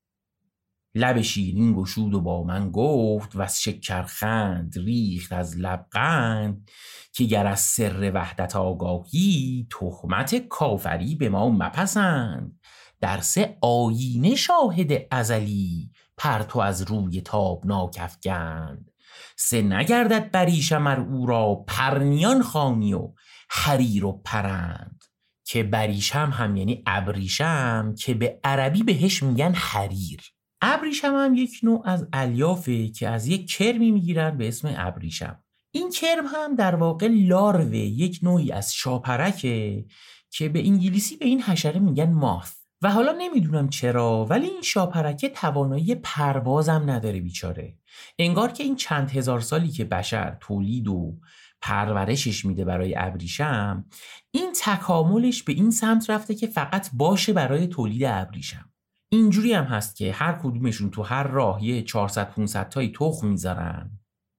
لب 0.96 1.20
شیرین 1.20 1.74
گشود 1.74 2.14
و 2.14 2.20
با 2.20 2.42
من 2.42 2.70
گفت 2.70 3.36
و 3.36 3.42
از 3.42 3.62
شکرخند 3.62 4.78
ریخت 4.78 5.32
از 5.32 5.56
لبقند 5.56 6.70
که 7.12 7.24
گر 7.24 7.46
از 7.46 7.60
سر 7.60 8.10
وحدت 8.14 8.56
آگاهی 8.56 9.66
تهمت 9.70 10.48
کافری 10.48 11.14
به 11.14 11.28
ما 11.28 11.48
مپسند. 11.48 12.60
در 13.00 13.20
سه 13.20 13.58
آینه 13.60 14.34
شاهد 14.34 15.06
ازلی 15.10 15.90
پرتو 16.16 16.58
از 16.58 16.82
روی 16.82 17.20
تابناک 17.20 17.96
افگند 18.00 18.90
سه 19.36 19.62
نگردد 19.62 20.30
بریشمر 20.30 21.00
او 21.00 21.26
را 21.26 21.64
پرنیان 21.66 22.42
خانی 22.42 22.94
و 22.94 23.12
حریر 23.50 24.04
و 24.04 24.20
پرند. 24.24 25.04
که 25.44 25.62
بریشم 25.62 26.30
هم 26.34 26.56
یعنی 26.56 26.82
ابریشم 26.86 27.94
که 27.98 28.14
به 28.14 28.40
عربی 28.44 28.82
بهش 28.82 29.22
میگن 29.22 29.52
حریر. 29.54 30.35
ابریشم 30.60 31.14
هم 31.14 31.34
یک 31.34 31.60
نوع 31.62 31.82
از 31.84 32.06
الیافه 32.12 32.88
که 32.88 33.08
از 33.08 33.26
یک 33.26 33.50
کرمی 33.50 33.90
می‌گیرن 33.90 34.38
به 34.38 34.48
اسم 34.48 34.74
ابریشم. 34.76 35.42
این 35.74 35.90
کرم 35.90 36.26
هم 36.26 36.54
در 36.54 36.74
واقع 36.74 37.08
لاروه 37.10 37.76
یک 37.76 38.18
نوعی 38.22 38.52
از 38.52 38.74
شاپرکه 38.74 39.84
که 40.30 40.48
به 40.48 40.66
انگلیسی 40.66 41.16
به 41.16 41.24
این 41.24 41.42
حشره 41.42 41.80
میگن 41.80 42.12
ماث. 42.12 42.54
و 42.82 42.90
حالا 42.90 43.14
نمی‌دونم 43.18 43.68
چرا 43.68 44.26
ولی 44.30 44.46
این 44.46 44.62
شاپرکه 44.62 45.28
توانایی 45.28 45.94
پروازم 45.94 46.82
نداره 46.86 47.20
بیچاره. 47.20 47.78
انگار 48.18 48.52
که 48.52 48.64
این 48.64 48.76
چند 48.76 49.10
هزار 49.10 49.40
سالی 49.40 49.68
که 49.68 49.84
بشر 49.84 50.36
تولید 50.40 50.88
و 50.88 51.18
پرورشش 51.60 52.44
میده 52.44 52.64
برای 52.64 52.94
ابریشم 52.98 53.84
این 54.30 54.52
تکاملش 54.62 55.42
به 55.42 55.52
این 55.52 55.70
سمت 55.70 56.10
رفته 56.10 56.34
که 56.34 56.46
فقط 56.46 56.90
باشه 56.92 57.32
برای 57.32 57.66
تولید 57.66 58.04
ابریشم. 58.04 58.70
اینجوری 59.12 59.52
هم 59.52 59.64
هست 59.64 59.96
که 59.96 60.12
هر 60.12 60.32
کدومشون 60.32 60.90
تو 60.90 61.02
هر 61.02 61.22
راه 61.22 61.64
یه 61.64 61.82
400 61.82 62.30
500 62.30 62.68
تایی 62.68 62.92
تخم 62.92 63.26
می‌ذارن. 63.26 63.98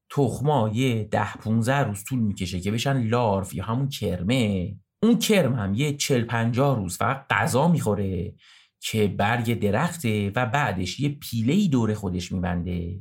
تخما 0.09 0.69
یه 0.73 1.03
10 1.03 1.33
15 1.33 1.77
روز 1.77 2.03
طول 2.03 2.19
می‌کشه 2.19 2.59
که 2.59 2.71
بشن 2.71 3.03
لارف 3.07 3.53
یا 3.53 3.63
همون 3.63 3.89
کرمه. 3.89 4.75
اون 5.03 5.19
کرم 5.19 5.55
هم 5.55 5.73
یه 5.73 5.93
40 5.93 6.23
50 6.23 6.75
روز 6.75 6.97
فقط 6.97 7.25
غذا 7.29 7.67
می‌خوره 7.67 8.33
که 8.79 9.07
برگ 9.07 9.59
درخته 9.59 10.31
و 10.35 10.45
بعدش 10.45 10.99
یه 10.99 11.09
پیله 11.09 11.67
دور 11.67 11.93
خودش 11.93 12.31
میبنده 12.31 12.99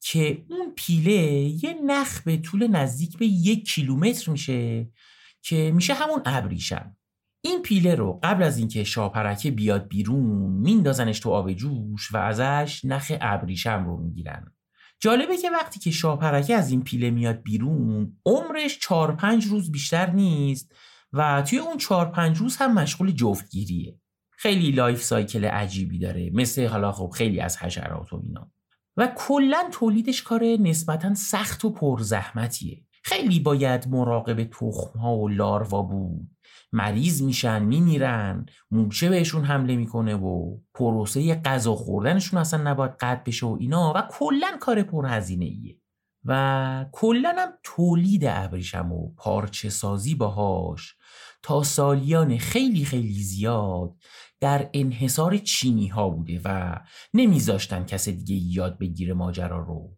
که 0.00 0.44
اون 0.50 0.72
پیله 0.76 1.22
یه 1.64 1.76
نخ 1.86 2.22
به 2.22 2.36
طول 2.36 2.66
نزدیک 2.66 3.18
به 3.18 3.26
یک 3.26 3.68
کیلومتر 3.68 4.30
میشه 4.30 4.88
که 5.42 5.72
میشه 5.74 5.94
همون 5.94 6.22
ابریشم. 6.24 6.96
این 7.46 7.62
پیله 7.62 7.94
رو 7.94 8.20
قبل 8.22 8.42
از 8.42 8.58
اینکه 8.58 8.84
شاپرکه 8.84 9.50
بیاد 9.50 9.88
بیرون 9.88 10.50
میندازنش 10.50 11.20
تو 11.20 11.30
آب 11.30 11.52
جوش 11.52 12.14
و 12.14 12.16
ازش 12.16 12.84
نخ 12.84 13.12
ابریشم 13.20 13.84
رو 13.86 13.96
می‌گیرن. 13.96 14.52
جالبه 15.00 15.36
که 15.36 15.50
وقتی 15.50 15.80
که 15.80 15.90
شاپرکه 15.90 16.54
از 16.54 16.70
این 16.70 16.84
پیله 16.84 17.10
میاد 17.10 17.42
بیرون 17.42 18.16
عمرش 18.26 18.78
چهار 18.78 19.16
پنج 19.16 19.44
روز 19.44 19.72
بیشتر 19.72 20.10
نیست 20.10 20.74
و 21.12 21.42
توی 21.42 21.58
اون 21.58 21.76
چهار 21.76 22.10
پنج 22.10 22.38
روز 22.38 22.56
هم 22.56 22.74
مشغول 22.74 23.10
جفتگیریه. 23.10 23.98
خیلی 24.30 24.70
life 24.70 25.02
cycle 25.02 25.44
عجیبی 25.44 25.98
داره 25.98 26.30
مثل 26.34 26.66
حالا 26.66 26.92
خب 26.92 27.10
خیلی 27.14 27.40
از 27.40 27.56
حشرات 27.56 28.12
و 28.12 28.20
اینا. 28.24 28.52
و 28.96 29.12
کلا 29.16 29.68
تولیدش 29.72 30.22
کار 30.22 30.44
نسبتا 30.44 31.14
سخت 31.14 31.64
و 31.64 31.70
پرزحمتیه. 31.70 32.84
خیلی 33.02 33.40
باید 33.40 33.88
مراقب 33.88 34.44
تخم 34.44 34.98
ها 34.98 35.16
و 35.16 35.28
لاروا 35.28 35.82
بود. 35.82 36.33
مریض 36.74 37.22
میشن 37.22 37.62
میمیرن 37.62 38.46
موشه 38.70 39.08
بهشون 39.08 39.44
حمله 39.44 39.76
می‌کنه 39.76 40.14
و 40.14 40.58
پروسه 40.74 41.34
غذا 41.34 41.74
خوردنشون 41.74 42.40
اصلا 42.40 42.70
نباید 42.70 42.90
قطع 43.00 43.22
بشه 43.26 43.46
و 43.46 43.56
اینا 43.60 43.92
و 43.96 44.02
کلا 44.10 44.56
کار 44.60 44.82
پرهزینه 44.82 45.44
ایه 45.44 45.80
و 46.24 46.86
کلا 46.92 47.34
هم 47.38 47.48
تولید 47.62 48.24
ابریشم 48.26 48.92
و 48.92 49.14
پارچه 49.16 49.70
سازی 49.70 50.14
باهاش 50.14 50.94
تا 51.42 51.62
سالیان 51.62 52.38
خیلی 52.38 52.84
خیلی 52.84 53.22
زیاد 53.22 53.94
در 54.40 54.70
انحصار 54.72 55.36
چینی 55.36 55.88
ها 55.88 56.10
بوده 56.10 56.40
و 56.44 56.80
نمیذاشتن 57.14 57.84
کس 57.84 58.08
دیگه 58.08 58.34
یاد 58.34 58.78
بگیره 58.78 59.14
ماجرا 59.14 59.58
رو. 59.58 59.96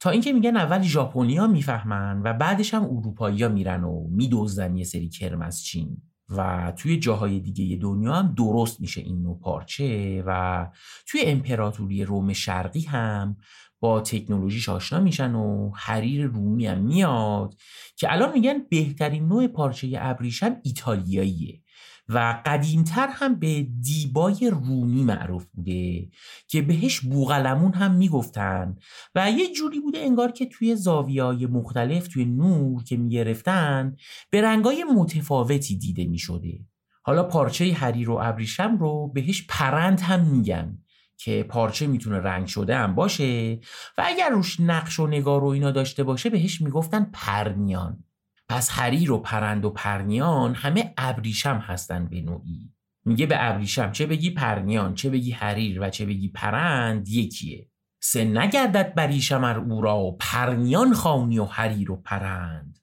تا 0.00 0.10
اینکه 0.10 0.32
میگن 0.32 0.56
اول 0.56 0.82
ژاپنیا 0.82 1.46
می‌فهمن 1.46 2.22
و 2.24 2.32
بعدش 2.32 2.74
هم 2.74 2.84
اروپایی 2.84 3.48
میرن 3.48 3.84
و 3.84 4.08
میدوزن 4.10 4.76
یه 4.76 4.84
سری 4.84 5.08
کرم 5.08 5.42
از 5.42 5.62
چین. 5.62 6.07
و 6.28 6.72
توی 6.76 6.98
جاهای 6.98 7.40
دیگه 7.40 7.76
دنیا 7.76 8.14
هم 8.14 8.34
درست 8.34 8.80
میشه 8.80 9.00
این 9.00 9.22
نوع 9.22 9.40
پارچه 9.40 10.22
و 10.26 10.66
توی 11.06 11.20
امپراتوری 11.20 12.04
روم 12.04 12.32
شرقی 12.32 12.80
هم 12.80 13.36
با 13.80 14.00
تکنولوژیش 14.00 14.68
آشنا 14.68 15.00
میشن 15.00 15.34
و 15.34 15.70
حریر 15.74 16.26
رومی 16.26 16.66
هم 16.66 16.78
میاد 16.78 17.54
که 17.96 18.12
الان 18.12 18.32
میگن 18.32 18.58
بهترین 18.70 19.28
نوع 19.28 19.46
پارچه 19.46 19.92
ابریشم 20.00 20.56
ایتالیاییه. 20.62 21.60
و 22.08 22.42
قدیمتر 22.46 23.08
هم 23.12 23.34
به 23.34 23.62
دیبای 23.62 24.50
رومی 24.50 25.04
معروف 25.04 25.46
بوده 25.46 26.08
که 26.48 26.62
بهش 26.62 27.00
بوغلمون 27.00 27.72
هم 27.72 27.94
می‌گفتن 27.94 28.76
و 29.14 29.30
یه 29.30 29.52
جوری 29.52 29.80
بوده 29.80 29.98
انگار 29.98 30.32
که 30.32 30.46
توی 30.46 30.76
زاویای 30.76 31.46
مختلف 31.46 32.08
توی 32.08 32.24
نور 32.24 32.84
که 32.84 32.96
می‌گرفتن 32.96 33.96
به 34.30 34.42
رنگای 34.42 34.84
متفاوتی 34.94 35.78
دیده 35.78 36.04
می‌شده. 36.04 36.58
حالا 37.02 37.22
پارچه 37.22 37.72
حریر 37.72 38.10
و 38.10 38.18
ابریشم 38.22 38.76
رو 38.78 39.10
بهش 39.14 39.46
پرند 39.48 40.00
هم 40.00 40.24
میگن 40.24 40.78
که 41.16 41.42
پارچه 41.42 41.86
می‌تونه 41.86 42.18
رنگ 42.18 42.46
شده 42.46 42.76
هم 42.76 42.94
باشه 42.94 43.60
و 43.98 44.04
اگر 44.06 44.28
روش 44.30 44.60
نقش 44.60 45.00
و 45.00 45.06
نگار 45.06 45.44
و 45.44 45.46
اینا 45.46 45.70
داشته 45.70 46.04
باشه 46.04 46.30
بهش 46.30 46.60
می‌گفتن 46.60 47.10
پرنیان. 47.12 48.04
پس 48.48 48.70
حریر 48.70 49.12
و 49.12 49.18
پرند 49.18 49.64
و 49.64 49.70
پرنیان 49.70 50.54
همه 50.54 50.94
ابریشم 50.96 51.56
هستن 51.56 52.06
به 52.06 52.20
نوعی. 52.20 52.72
میگه 53.04 53.26
به 53.26 53.36
ابریشم 53.38 53.92
چه 53.92 54.06
بگی 54.06 54.30
پرنیان 54.30 54.94
چه 54.94 55.10
بگی 55.10 55.32
حریر 55.32 55.80
و 55.80 55.90
چه 55.90 56.06
بگی 56.06 56.28
پرند 56.28 57.08
یکیه. 57.08 57.70
سه 58.00 58.24
نگردد 58.24 58.94
بریشم 58.94 59.44
ار 59.44 59.58
او 59.58 59.82
را 59.82 60.16
پرنیان 60.20 60.94
خانی 60.94 61.38
و 61.38 61.44
حریر 61.44 61.90
و 61.90 61.96
پرند. 61.96 62.78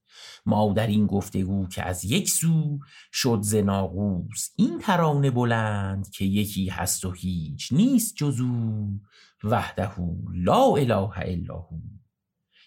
ما 0.46 0.74
در 0.74 0.88
این 0.88 1.08
گفتگو 1.08 1.68
که 1.68 1.84
از 1.84 2.06
یک 2.06 2.30
سو 2.30 2.80
شد 3.14 3.40
ز 3.42 3.56
ناقوس 3.56 4.50
این 4.56 4.80
ترانه 4.80 5.32
بلند 5.32 6.10
که 6.10 6.26
یکی 6.26 6.70
هست 6.70 7.06
و 7.06 7.12
هیچ 7.12 7.74
نیست 7.74 8.16
جزو 8.16 8.88
وحده 9.44 9.92
لا 10.34 10.76
اله 10.76 11.20
الا 11.20 11.56
هو. 11.56 11.95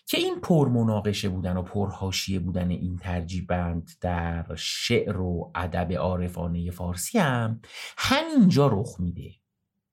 که 0.08 0.18
این 0.18 0.40
پرمناقشه 0.40 1.28
بودن 1.28 1.56
و 1.56 1.62
پرهاشیه 1.62 2.38
بودن 2.38 2.70
این 2.70 2.96
ترجیبند 2.96 3.90
در 4.00 4.54
شعر 4.56 5.20
و 5.20 5.52
ادب 5.54 5.92
عارفانه 5.92 6.70
فارسی 6.70 7.18
هم 7.18 7.60
همینجا 7.98 8.66
رخ 8.66 9.00
میده؟ 9.00 9.30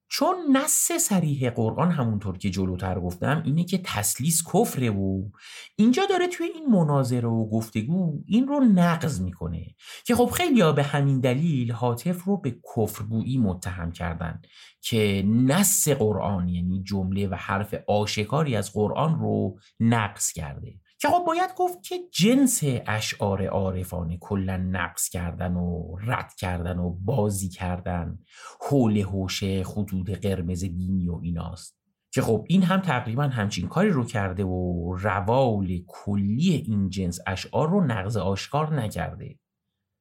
چون 0.08 0.36
نص 0.52 0.92
سریح 0.92 1.50
قرآن 1.50 1.90
همونطور 1.90 2.38
که 2.38 2.50
جلوتر 2.50 3.00
گفتم 3.00 3.42
اینه 3.44 3.64
که 3.64 3.78
تسلیس 3.84 4.42
کفره 4.54 4.90
و 4.90 5.22
اینجا 5.76 6.02
داره 6.10 6.28
توی 6.28 6.46
این 6.46 6.66
مناظره 6.66 7.28
و 7.28 7.50
گفتگو 7.50 8.22
این 8.26 8.48
رو 8.48 8.60
نقض 8.60 9.20
می‌کنه 9.20 9.74
که 10.04 10.14
خب 10.14 10.26
خیلی 10.26 10.72
به 10.72 10.82
همین 10.82 11.20
دلیل 11.20 11.72
حاطف 11.72 12.24
رو 12.24 12.36
به 12.36 12.56
کفرگویی 12.76 13.38
متهم 13.38 13.92
کردن 13.92 14.40
که 14.80 15.24
نص 15.26 15.88
قرآن 15.88 16.48
یعنی 16.48 16.82
جمله 16.82 17.28
و 17.28 17.34
حرف 17.34 17.74
آشکاری 17.88 18.56
از 18.56 18.72
قرآن 18.72 19.18
رو 19.20 19.58
نقض 19.80 20.32
کرده. 20.32 20.74
که 21.00 21.08
خب 21.08 21.24
باید 21.26 21.50
گفت 21.56 21.82
که 21.82 21.98
جنس 22.12 22.60
اشعار 22.86 23.46
عارفانه 23.46 24.18
کلا 24.20 24.56
نقص 24.56 25.08
کردن 25.08 25.54
و 25.54 25.96
رد 26.00 26.34
کردن 26.34 26.78
و 26.78 26.90
بازی 26.90 27.48
کردن 27.48 28.18
حول 28.70 28.98
هوشه 28.98 29.64
خطوط 29.64 30.10
قرمز 30.10 30.64
دینی 30.64 31.08
و 31.08 31.20
ایناست. 31.22 31.76
که 32.12 32.22
خب 32.22 32.44
این 32.48 32.62
هم 32.62 32.80
تقریبا 32.80 33.22
همچین 33.22 33.68
کاری 33.68 33.90
رو 33.90 34.04
کرده 34.04 34.44
و 34.44 34.94
روال 34.94 35.68
کلی 35.86 36.64
این 36.66 36.88
جنس 36.88 37.18
اشعار 37.26 37.70
رو 37.70 37.84
نقض 37.84 38.16
آشکار 38.16 38.74
نکرده. 38.74 39.38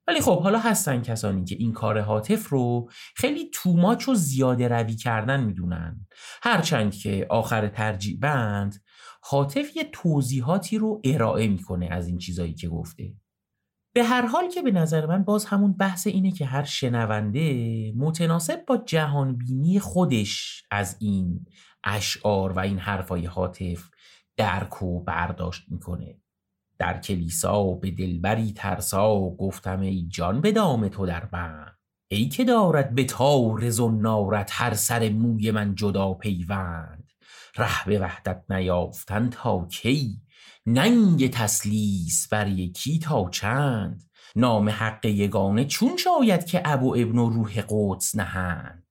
ولی 0.07 0.21
خب 0.21 0.41
حالا 0.41 0.59
هستن 0.59 1.01
کسانی 1.01 1.45
که 1.45 1.55
این 1.55 1.73
کار 1.73 1.99
حاطف 2.01 2.49
رو 2.49 2.89
خیلی 3.15 3.49
توماچ 3.53 4.09
و 4.09 4.13
زیاده 4.13 4.67
روی 4.67 4.95
کردن 4.95 5.43
می‌دونن. 5.43 6.07
هرچند 6.43 6.93
که 6.93 7.27
آخر 7.29 7.67
ترجیع 7.67 8.19
بند 8.19 8.83
حاطف 9.27 9.75
یه 9.75 9.83
توضیحاتی 9.91 10.77
رو 10.77 11.01
ارائه 11.03 11.47
می‌کنه 11.47 11.87
از 11.91 12.07
این 12.07 12.17
چیزایی 12.17 12.53
که 12.53 12.69
گفته. 12.69 13.13
به 13.95 14.03
هر 14.03 14.25
حال 14.25 14.49
که 14.49 14.61
به 14.61 14.71
نظر 14.71 15.05
من 15.05 15.23
باز 15.23 15.45
همون 15.45 15.73
بحث 15.73 16.07
اینه 16.07 16.31
که 16.31 16.45
هر 16.45 16.63
شنونده 16.63 17.93
متناسب 17.97 18.65
با 18.65 18.77
جهانبینی 18.77 19.79
خودش 19.79 20.63
از 20.71 20.97
این 20.99 21.45
اشعار 21.83 22.53
و 22.53 22.59
این 22.59 22.79
حرفای 22.79 23.25
حاطف 23.25 23.89
درک 24.37 24.83
و 24.83 25.03
برداشت 25.03 25.63
می‌کنه. 25.67 26.21
در 26.79 26.99
کلیسا 26.99 27.63
و 27.63 27.79
به 27.79 27.91
دلبری 27.91 28.53
ترسا 28.53 29.15
و 29.15 29.37
گفتم 29.37 29.79
ای 29.79 30.07
جان 30.07 30.41
به 30.41 30.51
دام 30.51 30.87
تو 30.87 31.05
در 31.05 31.29
من 31.33 31.65
ای 32.11 32.29
که 32.29 32.43
دارد 32.43 32.95
به 32.95 33.03
تارز 33.03 33.79
و 33.79 33.91
نارت 33.91 34.49
هر 34.53 34.73
سر 34.73 35.09
موی 35.09 35.51
من 35.51 35.75
جدا 35.75 36.13
پیوند. 36.13 37.04
ره 37.57 37.85
به 37.85 37.99
وحدت 37.99 38.43
نیافتن 38.49 39.29
تا 39.29 39.67
کی؟ 39.71 40.21
ننگ 40.65 41.29
تسلیس 41.29 42.27
بر 42.27 42.47
یکی 42.47 42.99
تا 42.99 43.29
چند؟ 43.29 44.03
نام 44.35 44.69
حق 44.69 45.05
یگانه 45.05 45.65
چون 45.65 45.97
شاید 45.97 46.45
که 46.45 46.61
ابو 46.65 46.93
ابن 46.93 47.17
و 47.17 47.29
روح 47.29 47.63
قدس 47.69 48.15
نهند؟ 48.15 48.85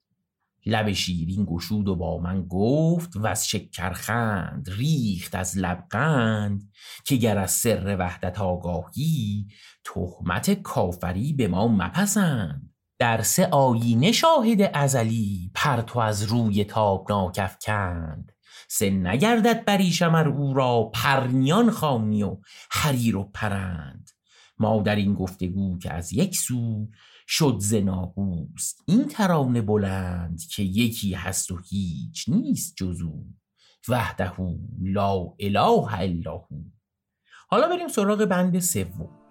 لب 0.67 0.93
شیرین 0.93 1.45
گشود 1.45 1.89
و 1.89 1.97
با 1.97 2.19
من 2.19 2.47
گفت 2.49 3.17
و 3.17 3.27
از 3.27 3.49
شکرخند 3.49 4.69
ریخت 4.71 5.35
از 5.35 5.59
لبقند 5.59 6.71
که 7.05 7.17
گر 7.17 7.39
از 7.39 7.51
سر 7.51 7.97
وحدت 7.99 8.41
آگاهی 8.41 9.47
تهمت 9.85 10.63
کافری 10.63 11.33
به 11.33 11.49
ما 11.49 11.69
مپسند. 11.69 12.71
در 12.99 13.23
سه 13.23 13.47
آینه 13.47 14.13
شاهد 14.13 14.71
ازلی 14.75 15.51
پرتو 15.55 15.99
از 15.99 16.23
روی 16.23 16.65
تابناک 16.65 17.39
افکند. 17.43 18.34
سه 18.77 18.91
نگردد 18.91 19.65
بریشم 19.65 20.15
او 20.15 20.55
را 20.55 20.91
پرنیان 20.95 21.71
خانی 21.71 22.23
و 22.23 22.37
حریر 22.71 23.17
و 23.17 23.31
پرند. 23.35 24.11
ما 24.59 24.83
در 24.83 24.97
این 24.97 25.15
گفتگو 25.15 25.79
که 25.79 25.93
از 25.93 26.13
یک 26.13 26.37
سو 26.37 26.89
شد 27.27 27.57
ز 27.59 27.75
این 28.87 29.09
ترانه 29.11 29.63
بلند 29.63 30.41
که 30.51 30.63
یکی 30.63 31.15
هست 31.15 31.51
و 31.51 31.59
هیچ 31.71 32.29
نیست 32.29 32.77
جزو. 32.77 33.25
وحده 33.89 34.33
لا 34.83 35.35
اله 35.39 35.95
الا 35.95 36.37
هو. 36.37 36.63
حالا 37.49 37.69
بریم 37.69 37.89
سراغ 37.89 38.25
بند 38.25 38.59
سوم. 38.59 39.24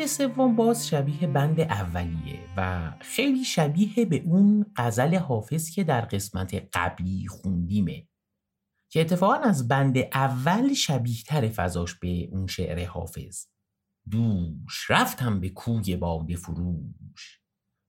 بند 0.00 0.08
سوم 0.08 0.56
باز 0.56 0.88
شبیه 0.88 1.26
بند 1.26 1.60
اولیه 1.60 2.40
و 2.56 2.92
خیلی 3.00 3.44
شبیه 3.44 4.04
به 4.04 4.22
اون 4.24 4.66
غزل 4.76 5.14
حافظ 5.14 5.70
که 5.70 5.84
در 5.84 6.00
قسمت 6.00 6.68
قبلی 6.72 7.26
خوندیمه 7.28 8.08
که 8.88 9.00
اتفاقا 9.00 9.34
از 9.34 9.68
بند 9.68 9.98
اول 9.98 10.74
شبیه 10.74 11.22
تر 11.26 11.48
فضاش 11.48 11.94
به 11.94 12.28
اون 12.32 12.46
شعر 12.46 12.86
حافظ. 12.86 13.46
دوش 14.10 14.90
رفتم 14.90 15.40
به 15.40 15.48
کوی 15.48 15.96
باده 15.96 16.36
فروش. 16.36 17.40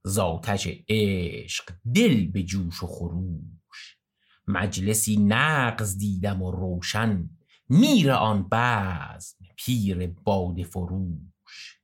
زاتش 0.03 0.67
عشق 0.89 1.73
دل 1.95 2.27
به 2.27 2.43
جوش 2.43 2.83
و 2.83 2.87
خروش. 2.87 3.97
مجلسی 4.47 5.17
نقز 5.17 5.97
دیدم 5.97 6.41
و 6.41 6.51
روشن 6.51 7.29
میر 7.69 8.11
آن 8.11 8.47
بزم 8.51 9.37
پیر 9.57 10.07
باده 10.07 10.63
فروش. 10.63 11.80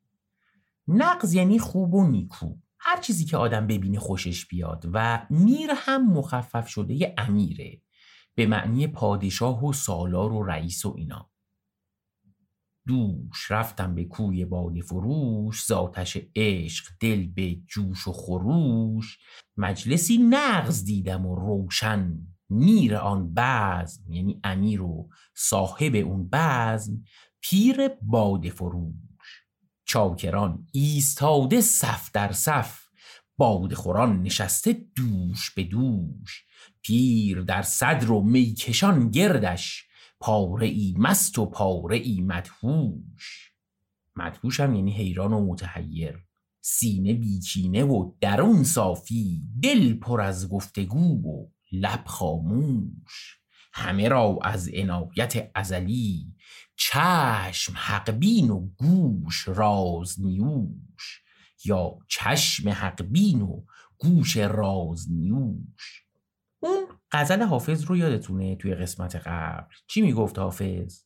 نقز 0.87 1.33
یعنی 1.33 1.59
خوب 1.59 1.93
و 1.93 2.07
نیکو. 2.07 2.55
هر 2.79 3.01
چیزی 3.01 3.25
که 3.25 3.37
آدم 3.37 3.67
ببینه 3.67 3.99
خوشش 3.99 4.45
بیاد 4.45 4.85
و 4.93 5.27
میر 5.29 5.69
هم 5.75 6.13
مخفف 6.13 6.67
شده 6.67 7.15
امیره. 7.17 7.81
به 8.35 8.47
معنی 8.47 8.87
پادشاه 8.87 9.65
و 9.65 9.73
سالار 9.73 10.33
و 10.33 10.43
رئیس 10.43 10.85
و 10.85 10.93
اینا. 10.97 11.31
دوش 12.87 13.51
رفتم 13.51 13.95
به 13.95 14.05
کوی 14.05 14.45
باده 14.45 14.81
فروش 14.81 15.65
زاتش 15.65 16.17
عشق 16.35 16.85
دل 16.99 17.27
به 17.27 17.55
جوش 17.55 18.07
و 18.07 18.11
خروش. 18.11 19.17
مجلسی 19.57 20.17
نغز 20.17 20.83
دیدم 20.83 21.25
و 21.25 21.35
روشن. 21.35 22.27
میر 22.49 22.95
آن 22.95 23.33
بزم 23.33 24.11
یعنی 24.11 24.39
امیر 24.43 24.81
و 24.81 25.09
صاحب 25.35 25.95
اون 25.95 26.29
بزم. 26.31 27.03
پیر 27.41 27.87
باده 28.01 28.49
فروش. 28.49 29.06
چاکران 29.87 30.67
ایستاده 30.71 31.61
صف 31.61 32.11
در 32.11 32.31
صف 32.31 32.79
باده 33.37 33.75
خوران 33.75 34.21
نشسته 34.21 34.73
دوش 34.95 35.51
به 35.51 35.63
دوش. 35.63 36.43
پیر 36.81 37.41
در 37.41 37.61
صدر 37.61 38.11
و 38.11 38.21
میکشان 38.21 39.11
گردش 39.11 39.87
پاره 40.19 40.67
ای 40.67 40.95
مست 40.97 41.39
و 41.39 41.45
پاره 41.45 41.97
ای 41.97 42.21
مدهوش. 42.21 43.51
مدهوش 44.15 44.59
هم 44.59 44.75
یعنی 44.75 44.91
حیران 44.91 45.33
و 45.33 45.45
متحیر. 45.45 46.23
سینه 46.61 47.13
بیچینه 47.13 47.83
و 47.83 48.11
درون 48.21 48.63
صافی 48.63 49.41
دل 49.63 49.93
پر 49.93 50.21
از 50.21 50.49
گفتگو 50.49 51.21
و 51.21 51.47
لب 51.71 52.03
خاموش. 52.05 53.39
همه 53.73 54.07
را 54.07 54.39
از 54.41 54.69
عنایت 54.69 55.51
ازلی 55.55 56.35
چشم 56.77 57.73
حقبین 57.75 58.49
و 58.49 58.59
گوش 58.59 59.47
راز 59.47 60.21
نیوش 60.21 61.21
یا 61.65 61.97
چشم 62.07 62.69
حقبین 62.69 63.41
و 63.41 63.63
گوش 63.97 64.37
راز 64.37 65.11
نیوش. 65.11 66.03
اون 66.59 66.87
غزل 67.11 67.43
حافظ 67.43 67.83
رو 67.83 67.97
یادتونه 67.97 68.55
توی 68.55 68.75
قسمت 68.75 69.15
قبل؟ 69.15 69.75
چی 69.87 70.01
می‌گفت 70.01 70.39
حافظ؟ 70.39 71.03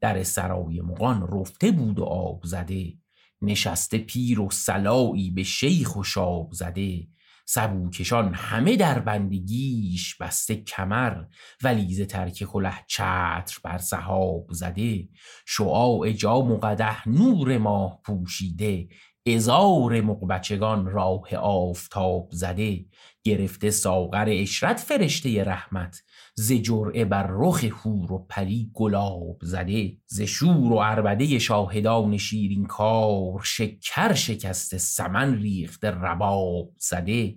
در 0.00 0.22
سرای 0.22 0.80
مغان 0.80 1.28
رفته 1.40 1.70
بود 1.70 1.98
و 1.98 2.04
آب 2.04 2.44
زده 2.44 2.94
نشسته 3.42 3.98
پیر 3.98 4.40
و 4.40 4.50
سلایی 4.50 5.30
به 5.30 5.42
شیخ 5.42 5.96
و 5.96 6.02
شاب 6.02 6.52
زده 6.52 7.08
سبوکشان 7.44 8.34
همه 8.34 8.76
در 8.76 8.98
بندگیش 8.98 10.16
بسته 10.16 10.56
کمر 10.56 11.24
ولیز 11.62 12.00
ترک 12.00 12.44
کله 12.44 12.74
چتر 12.86 13.58
بر 13.64 13.78
سحاب 13.78 14.46
زده. 14.50 15.08
شعاع 15.46 16.12
جام 16.12 16.52
و 16.52 16.76
نور 17.06 17.58
ماه 17.58 18.00
پوشیده 18.04 18.88
ازار 19.26 20.00
مقبچگان 20.00 20.86
راه 20.86 21.36
آفتاب 21.36 22.28
زده. 22.32 22.84
گرفته 23.24 23.70
ساغر 23.70 24.26
اشرت 24.28 24.80
فرشته 24.80 25.44
رحمت 25.44 26.02
ز 26.34 26.52
جرعه 26.52 27.04
بر 27.04 27.26
رخ 27.30 27.64
هور 27.64 28.12
و 28.12 28.26
پری 28.28 28.70
گلاب 28.74 29.38
زده 29.42 29.96
ز 30.06 30.20
شور 30.20 30.72
و 30.72 30.78
عربده 30.78 31.38
شاهدان 31.38 32.16
شیرین 32.16 32.66
کار 32.66 33.40
شکر 33.44 34.14
شکسته 34.14 34.78
سمن 34.78 35.34
ریخته 35.34 35.90
رباب 35.90 36.74
زده. 36.78 37.36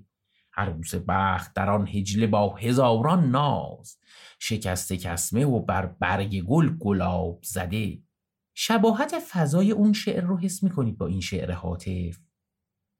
عروس 0.58 0.96
بخت 1.08 1.54
در 1.54 1.70
آن 1.70 1.88
هجله 1.88 2.28
با 2.28 2.56
هزاران 2.56 3.30
ناز 3.32 3.98
شکسته 4.40 4.98
کسمه 4.98 5.46
و 5.46 5.60
بر 5.60 5.86
برگ 5.86 6.42
گل 6.42 6.70
گلاب 6.70 7.40
زده. 7.44 8.02
شباهت 8.54 9.20
فضای 9.32 9.72
اون 9.72 9.94
شعر 9.94 10.24
رو 10.24 10.38
حس 10.38 10.64
می‌کنید 10.64 10.98
با 10.98 11.08
این 11.08 11.22
شعر 11.22 11.52
حاطف؟ 11.52 12.18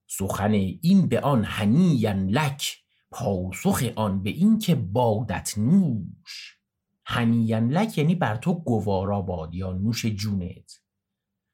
سخن 0.10 0.52
این 0.52 1.08
به 1.08 1.20
آن 1.20 1.44
هنیین 1.44 2.30
لک 2.30 2.85
پاسخ 3.16 3.84
آن 3.96 4.24
به 4.24 4.30
این 4.30 4.60
که 4.60 4.76
بادت 4.76 5.58
نوش. 5.58 6.58
هنیین 7.06 7.70
لک 7.70 7.98
یعنی 7.98 8.16
بر 8.16 8.36
تو 8.36 8.54
گوارا 8.54 9.22
باد 9.22 9.56
یا 9.56 9.74
نوش 9.74 10.06
جونت. 10.06 10.82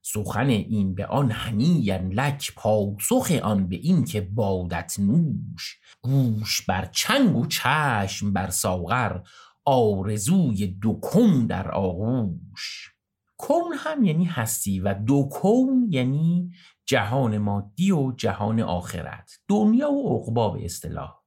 سخن 0.02 0.50
این 0.50 0.96
به 0.96 1.06
آن 1.06 1.32
هنیین 1.32 2.14
لک 2.14 2.54
پاسخ 2.56 3.32
آن 3.44 3.68
به 3.68 3.76
این 3.76 4.04
که 4.04 4.22
بادت 4.22 4.96
نوش. 5.00 5.80
گوش 6.02 6.62
بر 6.62 6.86
چنگ 6.86 7.36
و 7.36 7.46
چشم 7.46 8.34
بر 8.34 8.50
ساغر 8.50 9.20
آرزوی 9.66 10.68
دو 10.68 11.00
در 11.50 11.72
آغوش. 11.72 12.92
کون 13.38 13.74
هم 13.78 14.04
یعنی 14.04 14.26
هستی 14.26 14.80
و 14.80 14.94
دو 14.94 15.30
کون 15.32 15.88
یعنی 15.92 16.52
جهان 16.86 17.38
مادی 17.38 17.92
و 17.92 18.12
جهان 18.12 18.62
آخرت. 18.62 19.32
دنیا 19.48 19.92
و 19.92 20.18
عقبا 20.18 20.50
به 20.50 20.66
اصطلاح. 20.66 21.21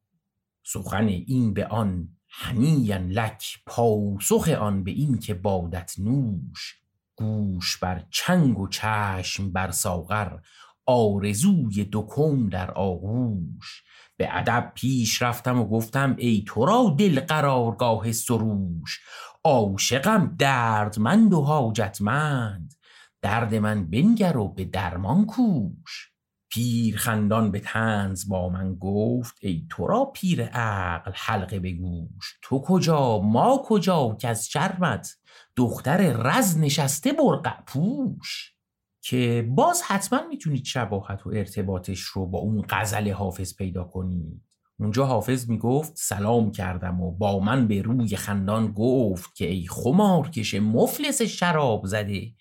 سخن 0.65 1.07
این 1.07 1.55
به 1.55 1.67
آن 1.67 2.09
هنیین 2.29 3.11
لک 3.11 3.45
پاسخ 3.67 4.49
آن 4.49 4.85
به 4.85 4.91
این 4.91 5.19
که 5.19 5.35
بادت 5.35 5.95
نوش 5.99 6.81
گوش 7.17 7.77
بر 7.77 8.05
چنگ 8.11 8.59
و 8.59 8.69
چشم 8.69 9.53
بر 9.53 9.71
ساغر 9.71 10.39
آرزوی 10.87 11.85
دو 11.85 12.49
در 12.51 12.71
آغوش 12.71 13.85
به 14.17 14.37
ادب 14.37 14.73
پیش 14.75 15.23
رفتم 15.23 15.61
و 15.61 15.65
گفتم 15.65 16.17
ای 16.19 16.45
تو 16.47 16.67
را 16.67 16.95
دل 16.99 17.21
قرارگاه 17.21 18.13
سروش 18.13 19.01
عاشقم 19.45 20.37
دردمند 20.39 21.33
و 21.33 21.43
حاجتمند 21.43 22.75
درد 23.23 23.55
من 23.55 23.91
بنگر 23.91 24.37
و 24.37 24.49
به 24.49 24.65
درمان 24.65 25.27
کوش 25.27 26.14
پیر 26.55 26.97
خندان 26.97 27.51
به 27.51 27.61
تنز 27.61 28.29
با 28.29 28.49
من 28.49 28.75
گفت 28.75 29.35
ای 29.41 29.67
تو 29.71 29.87
را 29.87 30.05
پیر 30.05 30.43
عقل 30.43 31.13
حلقه 31.15 31.59
به 31.59 31.73
گوش. 31.73 32.39
تو 32.43 32.63
کجا؟ 32.65 33.19
ما 33.19 33.63
کجا؟ 33.65 34.17
که 34.21 34.29
از 34.29 34.49
شرمت. 34.49 35.09
دختر 35.57 36.13
رز 36.13 36.59
نشسته 36.59 37.13
برقع 37.13 37.63
پوش. 37.67 38.55
که 39.03 39.49
باز 39.51 39.83
حتما 39.83 40.21
می‌تونید 40.29 40.65
شباهت 40.65 41.27
و 41.27 41.31
ارتباطش 41.31 42.01
رو 42.01 42.27
با 42.27 42.39
اون 42.39 42.65
غزل 42.69 43.11
حافظ 43.11 43.57
پیدا 43.57 43.85
کنید. 43.85 44.43
اونجا 44.85 45.07
حافظ 45.07 45.51
می‌گفت 45.51 45.93
سلام 45.97 46.53
کردم 46.53 47.01
و 47.01 47.11
با 47.11 47.39
من 47.41 47.69
به 47.69 47.83
روی 47.83 48.17
خندان 48.17 48.73
گفت 48.73 49.35
که 49.35 49.49
ای 49.49 49.67
خمارکش 49.69 50.55
مفلس 50.55 51.23
شراب 51.23 51.87
زده 51.87 52.33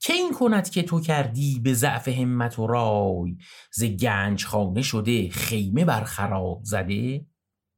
که 0.00 0.12
این 0.12 0.32
کند 0.32 0.70
که 0.70 0.82
تو 0.82 1.00
کردی 1.00 1.60
به 1.60 1.74
ضعف 1.74 2.08
همت 2.08 2.58
و 2.58 2.66
رای؟ 2.66 3.36
ز 3.72 3.84
گنج 3.84 4.44
خانه 4.44 4.82
شده 4.82 5.28
خیمه 5.28 5.84
بر 5.84 6.04
خراب 6.04 6.60
زده. 6.64 7.26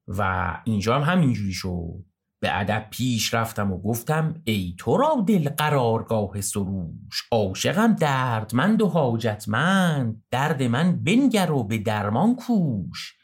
و 0.08 0.52
اینجا 0.64 1.00
هم 1.00 1.14
همینجوری 1.14 1.52
شد. 1.52 2.04
به 2.40 2.60
ادب 2.60 2.86
پیش 2.90 3.34
رفتم 3.34 3.72
و 3.72 3.78
گفتم 3.78 4.42
ای 4.44 4.74
تو 4.78 4.96
را 4.96 5.24
دل 5.26 5.48
قرارگاه 5.48 6.40
سروش 6.40 7.22
عاشقم 7.32 7.92
دردمند 7.92 8.82
و 8.82 8.88
حاجتمند 8.88 10.22
درد 10.30 10.62
من 10.62 11.04
بنگر 11.04 11.50
و 11.50 11.64
به 11.64 11.78
درمان 11.78 12.36
کوش. 12.36 13.14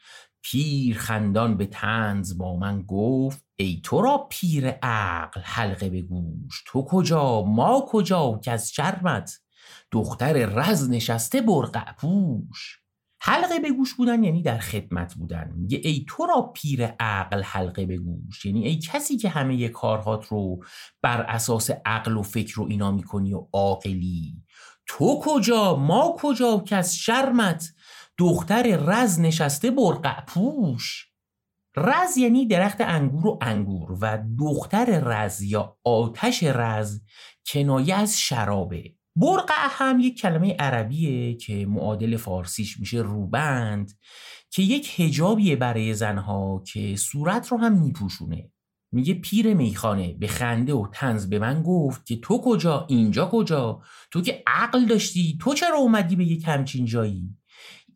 پیر 0.42 0.98
خندان 0.98 1.56
به 1.56 1.66
تنز 1.66 2.38
با 2.38 2.56
من 2.56 2.82
گفت 2.82 3.44
ای 3.56 3.80
تو 3.84 4.00
را 4.02 4.26
پیر 4.30 4.68
عقل 4.82 5.40
حلقه 5.40 5.90
به 5.90 6.02
گوش 6.02 6.64
تو 6.66 6.84
کجا 6.84 7.42
ما 7.42 7.84
کجا 7.88 8.40
که 8.44 8.52
از 8.52 8.72
شرمت 8.72 9.40
دختر 9.90 10.32
رز 10.32 10.90
نشسته 10.90 11.40
برقع 11.40 11.92
پوش. 11.92 12.80
حلقه 13.22 13.58
به 13.58 13.70
گوش 13.70 13.94
بودن 13.94 14.24
یعنی 14.24 14.42
در 14.42 14.58
خدمت 14.58 15.14
بودن. 15.14 15.52
میگه 15.56 15.80
ای 15.84 16.04
تو 16.08 16.26
را 16.26 16.52
پیر 16.54 16.86
عقل 16.86 17.42
حلقه 17.42 17.86
به 17.86 17.98
گوش. 17.98 18.44
یعنی 18.44 18.66
ای 18.66 18.78
کسی 18.78 19.16
که 19.16 19.28
همه 19.28 19.68
کارهات 19.68 20.26
رو 20.26 20.64
بر 21.02 21.20
اساس 21.20 21.70
عقل 21.84 22.16
و 22.16 22.22
فکر 22.22 22.60
و 22.60 22.66
اینا 22.68 22.90
می‌کنی 22.90 23.34
و 23.34 23.46
عاقلی. 23.52 24.42
تو 24.86 25.20
کجا 25.24 25.76
ما 25.76 26.16
کجا 26.18 26.58
که 26.58 26.76
از 26.76 26.96
شرمت 26.96 27.72
دختر 28.20 28.76
رز 28.76 29.20
نشسته 29.20 29.70
برقع. 29.70 30.20
پوش. 30.20 31.06
رز 31.76 32.16
یعنی 32.16 32.46
درخت 32.46 32.80
انگور 32.80 33.26
و 33.26 33.38
انگور 33.42 33.98
و 34.00 34.18
دختر 34.38 34.84
رز 34.84 35.42
یا 35.42 35.78
آتش 35.84 36.42
رز 36.42 37.00
کنایه 37.46 37.94
از 37.94 38.20
شرابه. 38.20 38.94
برقع 39.16 39.68
هم 39.70 40.00
یک 40.00 40.20
کلمه 40.20 40.56
عربیه 40.58 41.34
که 41.34 41.66
معادل 41.66 42.16
فارسیش 42.16 42.80
میشه 42.80 42.98
روبند 42.98 43.92
که 44.50 44.62
یک 44.62 45.00
هجابیه 45.00 45.56
برای 45.56 45.94
زنها 45.94 46.62
که 46.72 46.96
صورت 46.96 47.48
رو 47.48 47.58
هم 47.58 47.82
میپوشونه. 47.82 48.50
میگه 48.92 49.14
پیر 49.14 49.54
میخانه 49.54 50.14
به 50.14 50.26
خنده 50.26 50.74
و 50.74 50.86
تنز 50.92 51.28
به 51.28 51.38
من 51.38 51.62
گفت 51.62 52.06
که 52.06 52.16
تو 52.16 52.40
کجا؟ 52.44 52.86
اینجا 52.88 53.28
کجا؟ 53.32 53.82
تو 54.10 54.20
که 54.20 54.42
عقل 54.46 54.86
داشتی 54.86 55.38
تو 55.40 55.54
چرا 55.54 55.76
اومدی 55.76 56.16
به 56.16 56.24
یک 56.24 56.44
همچین 56.46 56.84
جایی؟ 56.84 57.39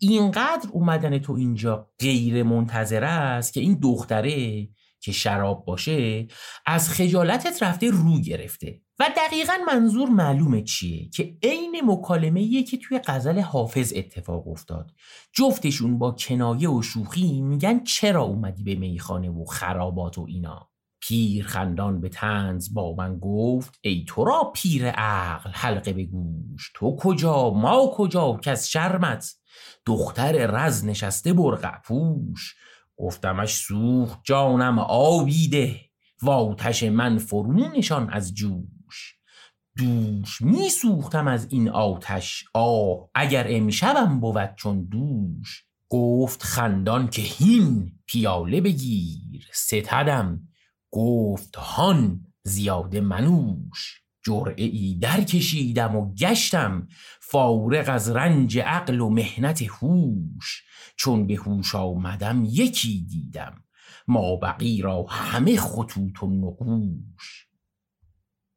اینقدر 0.08 0.68
اومدن 0.72 1.18
تو 1.18 1.32
اینجا 1.32 1.90
غیر 1.98 2.42
منتظره 2.42 3.06
است 3.06 3.52
که 3.52 3.60
این 3.60 3.78
دختره 3.82 4.68
که 5.00 5.12
شراب 5.12 5.64
باشه 5.64 6.26
از 6.66 6.90
خجالتت 6.90 7.62
رفته 7.62 7.90
رو 7.90 8.20
گرفته. 8.20 8.80
و 8.98 9.10
دقیقا 9.16 9.52
منظور 9.66 10.08
معلومه 10.08 10.62
چیه؟ 10.62 11.08
که 11.08 11.36
عین 11.42 11.82
مکالمه 11.84 12.62
که 12.62 12.76
توی 12.76 13.00
غزل 13.06 13.40
حافظ 13.40 13.92
اتفاق 13.96 14.48
افتاد. 14.48 14.90
جفتشون 15.32 15.98
با 15.98 16.10
کنایه 16.10 16.70
و 16.70 16.82
شوخی 16.82 17.40
میگن 17.40 17.84
چرا 17.84 18.22
اومدی 18.22 18.62
به 18.62 18.74
میخانه 18.74 19.30
و 19.30 19.44
خرابات 19.44 20.18
و 20.18 20.26
اینا؟ 20.28 20.70
پیر 21.00 21.46
خندان 21.46 22.00
به 22.00 22.08
تنز 22.08 22.74
با 22.74 22.94
من 22.94 23.18
گفت 23.18 23.78
ای 23.82 24.04
تو 24.08 24.24
را 24.24 24.52
پیر 24.54 24.90
عقل 24.90 25.50
حلقه 25.50 25.92
به 25.92 26.04
گوش 26.04 26.72
تو 26.74 26.96
کجا 26.96 27.50
ما 27.50 27.90
کجا 27.94 28.40
از 28.46 28.70
شرمت؟ 28.70 29.43
دختر 29.86 30.32
رز 30.46 30.84
نشسته 30.84 31.32
برقع 31.32 31.78
پوش. 31.78 32.54
گفتمش 32.96 33.54
سوخت 33.54 34.20
جانم 34.24 34.78
آبیده. 34.78 35.80
و 36.22 36.30
آتش 36.30 36.82
من 36.82 37.18
فرونشان 37.18 38.10
از 38.10 38.34
جوش. 38.34 39.14
دوش 39.76 40.42
می 40.42 40.68
سوختم 40.68 41.28
از 41.28 41.46
این 41.50 41.68
آتش. 41.68 42.44
آه 42.54 43.10
اگر 43.14 43.46
امشبم 43.48 44.20
بود 44.20 44.54
چون 44.56 44.84
دوش. 44.84 45.64
گفت 45.88 46.42
خندان 46.42 47.08
که 47.08 47.22
هین 47.22 47.92
پیاله 48.06 48.60
بگیر. 48.60 49.48
ستدم. 49.52 50.48
گفت 50.90 51.56
هان 51.56 52.26
زیاده 52.42 53.00
منوش. 53.00 54.03
جرعه 54.24 54.64
ای 54.64 54.98
در 55.00 55.20
کشیدم 55.20 55.96
و 55.96 56.14
گشتم 56.14 56.88
فارغ 57.20 57.84
از 57.88 58.10
رنج 58.10 58.58
عقل 58.58 59.00
و 59.00 59.10
مهنت 59.10 59.62
هوش. 59.62 60.64
چون 60.96 61.26
به 61.26 61.34
هوش 61.34 61.74
آمدم 61.74 62.44
یکی 62.44 63.06
دیدم. 63.10 63.64
ما 64.08 64.36
بقی 64.36 64.82
را 64.82 65.06
همه 65.08 65.56
خطوط 65.56 66.22
و 66.22 66.26
نقوش. 66.26 67.48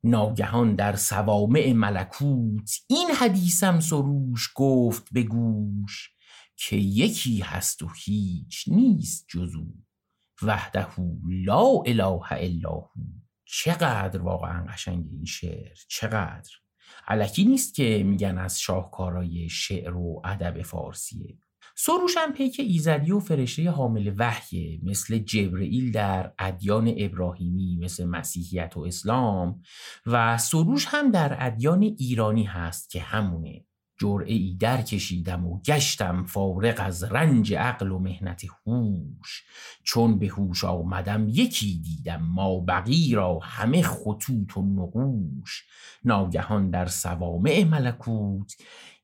ناگهان 0.03 0.75
در 0.75 0.95
سوامع 0.95 1.73
ملکوت 1.73 2.71
این 2.88 3.10
حدیثم 3.12 3.80
سروش 3.80 4.51
گفت 4.56 5.08
به 5.12 5.23
گوش 5.23 6.10
که 6.56 6.75
یکی 6.75 7.39
هست 7.39 7.84
و 7.84 7.89
هیچ 8.06 8.63
نیست 8.67 9.25
جزو 9.30 9.65
وحده 10.41 10.88
لا 11.27 11.82
اله 11.86 12.32
الا 12.32 12.71
هو. 12.71 13.26
چقدر 13.49 14.21
واقعا 14.21 14.65
قشنگ 14.65 15.05
این 15.12 15.25
شعر؟ 15.25 15.77
چقدر؟ 15.88 16.51
علکی 17.07 17.45
نیست 17.45 17.75
که 17.75 18.03
میگن 18.05 18.38
از 18.38 18.60
شاهکارای 18.60 19.49
شعر 19.49 19.95
و 19.95 20.21
ادب 20.25 20.62
فارسیه 20.62 21.38
سروش 21.79 22.17
هم 22.17 22.33
پیک 22.33 22.60
ایزدی 22.60 23.12
و 23.12 23.19
فرشته 23.19 23.69
حامل 23.69 24.13
وحیه 24.17 24.79
مثل 24.83 25.17
جبرئیل 25.17 25.91
در 25.91 26.33
ادیان 26.39 26.93
ابراهیمی 26.97 27.77
مثل 27.81 28.05
مسیحیت 28.05 28.77
و 28.77 28.79
اسلام 28.79 29.62
و 30.05 30.38
سروش 30.38 30.86
هم 30.88 31.12
در 31.12 31.38
ادیان 31.39 31.83
ایرانی 31.83 32.43
هست 32.43 32.89
که 32.89 33.01
همونه. 33.01 33.65
جرعه 33.99 34.33
ای 34.33 34.57
در 34.60 34.81
کشیدم 34.81 35.45
و 35.47 35.62
گشتم 35.62 36.25
فارغ 36.25 36.75
از 36.79 37.03
رنج 37.03 37.53
عقل 37.53 37.91
و 37.91 37.99
مهنت 37.99 38.45
هوش. 38.65 39.43
چون 39.83 40.19
به 40.19 40.27
هوش 40.27 40.63
آمدم 40.63 41.29
یکی 41.29 41.81
دیدم 41.86 42.23
ما 42.23 42.60
بقی 42.60 43.13
را 43.15 43.39
همه 43.39 43.81
خطوط 43.81 44.57
و 44.57 44.62
نقوش. 44.62 45.65
ناگهان 46.05 46.69
در 46.69 46.86
سوامع 46.86 47.63
ملکوت 47.63 48.55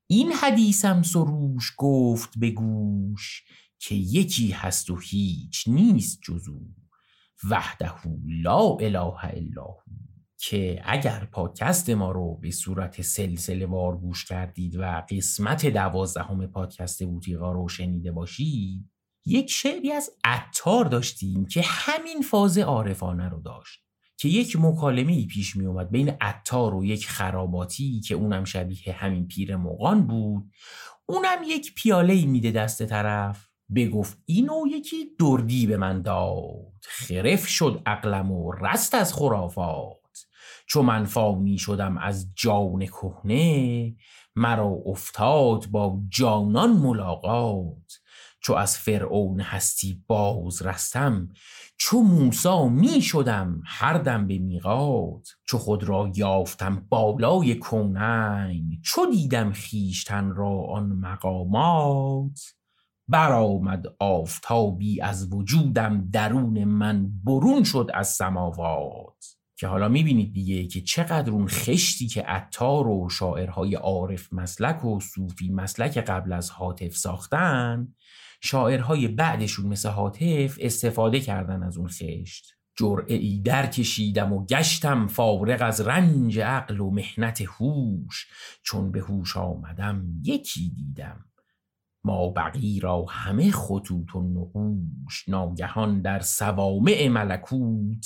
این 0.07 0.31
حدیثم 0.31 1.01
سروش 1.01 1.73
گفت 1.77 2.39
به 2.39 2.51
گوش 2.51 3.43
که 3.79 3.95
یکی 3.95 4.51
هست 4.51 4.89
و 4.89 4.97
هیچ 4.97 5.63
نیست 5.67 6.19
جزو. 6.21 6.59
وحده 7.49 7.91
لا 8.25 8.77
اله 8.79 9.25
الا 9.25 9.67
که 10.49 10.81
اگر 10.85 11.27
پادکست 11.31 11.89
ما 11.89 12.11
رو 12.11 12.37
به 12.37 12.51
صورت 12.51 13.01
سلسله 13.01 13.65
وار 13.65 13.97
گوش 13.97 14.25
کردید 14.25 14.75
و 14.75 15.05
قسمت 15.09 15.65
دوازدهم 15.65 16.47
پادکست 16.47 17.03
بوتیقا 17.03 17.51
رو 17.51 17.67
شنیده 17.67 18.11
باشید 18.11 18.89
یک 19.25 19.51
شعری 19.51 19.91
از 19.91 20.09
عطار 20.23 20.85
داشتیم 20.85 21.45
که 21.45 21.61
همین 21.65 22.21
فاز 22.21 22.57
عارفانه 22.57 23.29
رو 23.29 23.41
داشت 23.41 23.83
که 24.17 24.29
یک 24.29 24.57
مکالمه 24.59 25.13
ای 25.13 25.25
پیش 25.25 25.55
می 25.55 25.65
اومد 25.65 25.91
بین 25.91 26.09
عطار 26.21 26.75
و 26.75 26.85
یک 26.85 27.07
خراباتی 27.07 27.99
که 27.99 28.15
اونم 28.15 28.43
شبیه 28.43 28.93
همین 28.93 29.27
پیر 29.27 29.55
مغان 29.55 30.07
بود. 30.07 30.51
اونم 31.05 31.37
یک 31.47 31.75
پیاله 31.75 32.13
ای 32.13 32.25
میده 32.25 32.51
دست 32.51 32.85
طرف 32.85 33.49
بگفت 33.75 34.17
اینو 34.25 34.63
یکی 34.71 35.15
دردی 35.19 35.67
به 35.67 35.77
من 35.77 36.01
داد 36.01 36.73
خرف 36.81 37.47
شد 37.47 37.81
عقلم 37.85 38.31
و 38.31 38.51
رست 38.51 38.95
از 38.95 39.13
خرافات. 39.13 40.02
چو 40.67 40.81
من 40.81 41.05
فانی 41.05 41.57
شدم 41.57 41.97
از 41.97 42.31
جان 42.35 42.85
کهنه 42.85 43.95
مرا 44.35 44.77
افتاد 44.85 45.67
با 45.67 46.01
جانان 46.09 46.73
ملاقات. 46.73 47.99
چو 48.41 48.53
از 48.53 48.77
فرعون 48.77 49.39
هستی 49.39 50.03
باز 50.07 50.61
رستم 50.61 51.29
چو 51.77 52.01
موسا 52.01 52.67
می 52.67 53.01
شدم 53.01 53.61
هر 53.65 53.97
دم 53.97 54.27
به 54.27 54.37
میقات. 54.37 55.29
چو 55.43 55.57
خود 55.57 55.83
را 55.83 56.11
یافتم 56.15 56.85
بالای 56.89 57.55
کونین 57.55 58.81
چو 58.83 59.05
دیدم 59.11 59.51
خیشتن 59.51 60.35
را 60.35 60.61
آن 60.61 60.85
مقامات. 60.87 62.39
برآمد 63.07 63.85
آفتابی 63.99 65.01
از 65.01 65.33
وجودم 65.33 66.09
درون 66.11 66.63
من 66.63 67.11
برون 67.23 67.63
شد 67.63 67.89
از 67.93 68.07
سماوات. 68.07 69.42
که 69.63 69.67
حالا 69.67 69.87
می‌بینید 69.87 70.33
دیگه 70.33 70.67
که 70.67 70.81
چقدر 70.81 71.31
اون 71.31 71.47
خشتی 71.47 72.07
که 72.07 72.21
عطار 72.21 72.87
و 72.87 73.09
شاعرهای 73.09 73.75
عارف 73.75 74.33
مسلک 74.33 74.85
و 74.85 74.99
صوفی 74.99 75.49
مسلک 75.49 75.97
قبل 75.97 76.33
از 76.33 76.49
حاطف 76.49 76.95
ساختن 76.95 77.93
شاعرهای 78.41 79.07
بعدشون 79.07 79.67
مثل 79.67 79.89
حاطف 79.89 80.57
استفاده 80.59 81.19
کردن 81.19 81.63
از 81.63 81.77
اون 81.77 81.87
خشت. 81.87 82.53
جرعه 82.77 83.41
در 83.41 83.67
کشیدم 83.67 84.33
و 84.33 84.45
گشتم 84.45 85.07
فارغ 85.07 85.61
از 85.61 85.81
رنج 85.81 86.39
عقل 86.39 86.79
و 86.79 86.91
مهنت 86.91 87.41
هوش. 87.41 88.27
چون 88.63 88.91
به 88.91 88.99
هوش 88.99 89.37
آمدم 89.37 90.05
یکی 90.23 90.69
دیدم. 90.69 91.25
ما 92.05 92.29
بقی 92.29 92.79
را 92.79 93.05
همه 93.09 93.51
خطوط 93.51 94.15
و 94.15 94.21
نقوش 94.21 95.29
ناگهان 95.29 96.01
در 96.01 96.19
سوامع 96.19 97.07
ملکوت. 97.07 98.05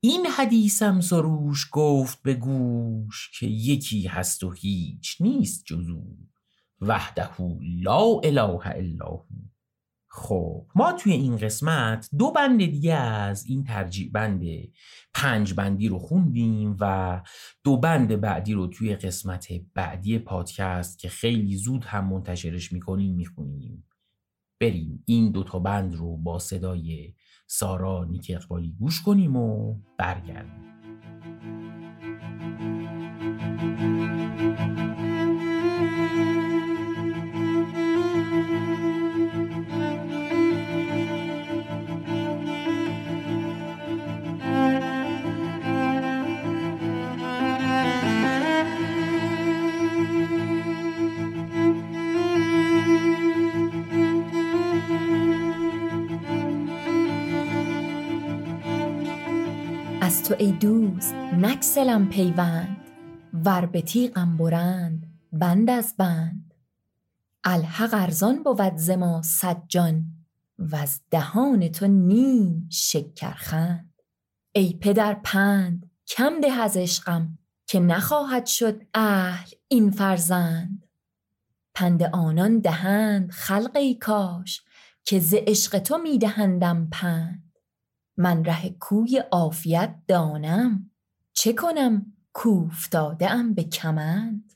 این 0.00 0.26
حدیثم 0.26 1.00
سروش 1.00 1.68
گفت 1.72 2.22
به 2.22 2.34
گوش 2.34 3.30
که 3.38 3.46
یکی 3.46 4.06
هست 4.06 4.44
و 4.44 4.50
هیچ 4.50 5.16
نیست 5.20 5.64
جزو 5.64 6.02
وحده 6.80 7.40
لا 7.82 8.20
اله 8.24 8.66
الا 8.66 9.06
هو. 9.06 9.24
خب 10.10 10.66
ما 10.74 10.92
توی 10.92 11.12
این 11.12 11.36
قسمت 11.36 12.08
دو 12.18 12.30
بند 12.30 12.58
دیگه 12.58 12.94
از 12.94 13.46
این 13.46 13.64
ترجیع 13.64 14.10
بند 14.12 14.42
پنج 15.14 15.54
بندی 15.54 15.88
رو 15.88 15.98
خوندیم 15.98 16.76
و 16.80 17.22
دو 17.64 17.76
بند 17.76 18.20
بعدی 18.20 18.52
رو 18.52 18.66
توی 18.66 18.96
قسمت 18.96 19.48
بعدی 19.74 20.18
پادکست 20.18 20.98
که 20.98 21.08
خیلی 21.08 21.56
زود 21.56 21.84
هم 21.84 22.08
منتشرش 22.08 22.72
می‌کنیم 22.72 23.14
می‌خونیم. 23.14 23.84
بریم 24.60 25.02
این 25.06 25.30
دو 25.30 25.44
تا 25.44 25.58
بند 25.58 25.94
رو 25.94 26.16
با 26.16 26.38
صدای 26.38 27.14
سارا 27.50 28.04
نیک 28.04 28.32
اقبالی 28.34 28.72
گوش 28.78 29.02
کنیم 29.02 29.36
و 29.36 29.74
برگردیم. 29.98 30.77
تو 60.28 60.34
ای 60.38 60.52
دوست 60.52 61.14
نکسلم 61.14 62.08
پیوند. 62.08 62.76
ور 63.32 63.66
به 63.66 63.82
تیغم 63.82 64.36
برند 64.36 65.06
بند 65.32 65.70
از 65.70 65.94
بند. 65.98 66.54
الحق 67.44 67.94
ارزان 67.94 68.42
بود 68.42 68.76
ز 68.76 68.90
ما 68.90 69.22
صد 69.22 69.62
جان 69.68 70.04
از 70.72 71.00
دهان 71.10 71.68
تو 71.68 71.86
نیم 71.86 72.68
شکرخند. 72.70 73.94
ای 74.52 74.72
پدر 74.80 75.14
پند 75.24 75.90
کم 76.06 76.40
ده 76.40 76.52
از 76.52 76.76
عشقم 76.76 77.38
که 77.66 77.80
نخواهد 77.80 78.46
شد 78.46 78.82
اهل 78.94 79.50
این 79.68 79.90
فرزند. 79.90 80.86
پند 81.74 82.02
آنان 82.02 82.58
دهند 82.58 83.30
خلق 83.30 83.76
ای 83.76 83.94
کاش 83.94 84.62
که 85.04 85.18
ز 85.18 85.34
عشق 85.36 85.78
تو 85.78 85.98
میدهندم 85.98 86.88
پند. 86.92 87.47
من 88.18 88.44
ره 88.44 88.70
کوی 88.70 89.22
عافیت 89.30 89.94
دانم. 90.08 90.90
چه 91.32 91.52
کنم 91.52 92.12
کوفتاده 92.32 93.30
ام 93.30 93.54
به 93.54 93.64
کمند؟ 93.64 94.52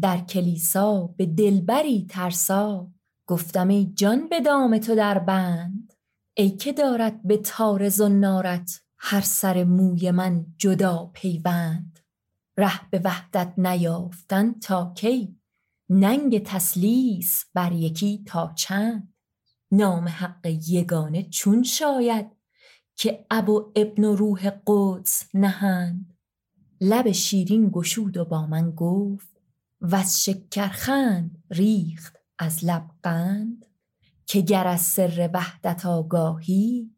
در 0.00 0.18
کلیسا 0.18 1.06
به 1.06 1.26
دلبری 1.26 2.06
ترسا. 2.10 2.90
گفتم 3.26 3.68
ای 3.68 3.86
جان 3.94 4.28
به 4.28 4.40
دام 4.40 4.78
تو 4.78 4.94
در 4.94 5.18
بند. 5.18 5.92
ای 6.36 6.50
که 6.50 6.72
دارد 6.72 7.22
به 7.22 7.36
تار 7.36 7.88
زنارت 7.88 8.82
هر 8.98 9.20
سر 9.20 9.64
موی 9.64 10.10
من 10.10 10.46
جدا 10.58 11.10
پیوند. 11.14 11.98
ره 12.56 12.90
به 12.90 13.00
وحدت 13.04 13.52
نیافتن 13.56 14.52
تا 14.52 14.92
کی؟ 14.96 15.40
ننگ 15.90 16.42
تسلیس 16.42 17.44
بر 17.54 17.72
یکی 17.72 18.24
تا 18.26 18.52
چند؟ 18.56 19.14
نام 19.72 20.08
حق 20.08 20.46
یگانه 20.46 21.22
چون 21.22 21.62
شاید 21.62 22.39
که 23.00 23.26
اب 23.30 23.48
و 23.48 23.72
ابن 23.76 24.04
و 24.04 24.16
روح 24.16 24.50
قدس 24.66 25.28
نهند. 25.34 26.14
لب 26.80 27.12
شیرین 27.12 27.70
گشود 27.70 28.16
و 28.16 28.24
با 28.24 28.46
من 28.46 28.70
گفت 28.70 29.40
وز 29.80 30.16
شکرخند 30.16 31.44
ریخت 31.50 32.16
از 32.38 32.64
لب 32.64 32.90
قند 33.02 33.66
که 34.26 34.40
گر 34.40 34.66
از 34.66 34.80
سر 34.80 35.30
وحدت 35.34 35.86
آگاهی 35.86 36.90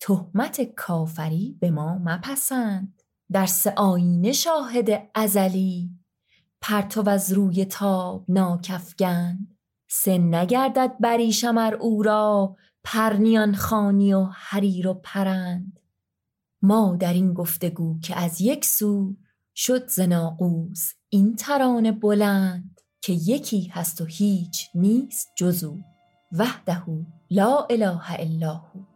تهمت 0.00 0.74
کافری 0.74 1.56
به 1.60 1.70
ما 1.70 1.98
مپسند. 1.98 3.02
درس 3.32 3.66
آینه 3.66 4.32
شاهد 4.32 5.10
ازلی 5.14 5.90
پرتو 6.60 7.08
از 7.08 7.32
روی 7.32 7.64
تاب 7.64 8.24
ناکفگند 8.28 9.56
سن 9.88 10.34
نگردد 10.34 10.96
بریشم 11.00 11.58
ار 11.58 11.74
او 11.74 12.02
را 12.02 12.56
پرنیان 12.84 13.54
خانی 13.54 14.14
و 14.14 14.24
حریر 14.24 14.88
و 14.88 14.94
پرند. 14.94 15.80
ما 16.62 16.96
در 17.00 17.12
این 17.12 17.32
گفتگو 17.32 17.98
که 18.00 18.16
از 18.16 18.40
یک 18.40 18.64
سو 18.64 19.16
شد 19.54 19.88
ز 19.88 20.00
ناقوس 20.00 20.92
این 21.08 21.36
ترانه 21.36 21.92
بلند 21.92 22.80
که 23.02 23.12
یکی 23.12 23.66
هست 23.66 24.00
و 24.00 24.04
هیچ 24.04 24.68
نیست 24.74 25.28
جز 25.36 25.64
او 25.64 25.82
وحده 26.32 26.82
لا 27.30 27.66
اله 27.70 28.20
الا 28.20 28.54
هو. 28.54 28.93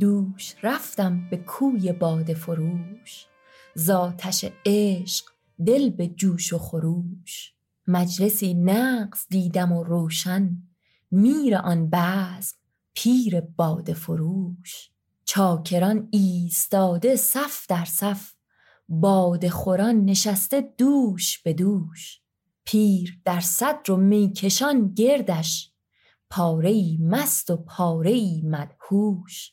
دوش 0.00 0.54
رفتم 0.62 1.30
به 1.30 1.36
کوی 1.36 1.92
باده 1.92 2.34
فروش. 2.34 3.26
زآتش 3.74 4.44
عشق 4.66 5.24
دل 5.66 5.90
به 5.90 6.08
جوش 6.08 6.52
و 6.52 6.58
خروش. 6.58 7.54
مجلسی 7.86 8.54
نغز 8.54 9.26
دیدم 9.28 9.72
و 9.72 9.84
روشن 9.84 10.62
میر 11.10 11.56
آن 11.56 11.90
بزم 11.90 12.56
پیر 12.94 13.40
باده 13.40 13.94
فروش. 13.94 14.90
چاکران 15.24 16.08
ایستاده 16.10 17.16
صف 17.16 17.66
در 17.68 17.84
صف 17.84 18.32
باده 18.88 19.50
خوران 19.50 20.04
نشسته 20.04 20.74
دوش 20.78 21.38
به 21.38 21.52
دوش. 21.52 22.20
پیر 22.64 23.20
در 23.24 23.40
صدر 23.40 23.92
و 23.92 23.96
میکشان 23.96 24.94
گردش 24.94 25.72
پاره 26.30 26.98
مست 27.00 27.50
و 27.50 27.56
پاره 27.56 28.42
مدهوش. 28.44 29.52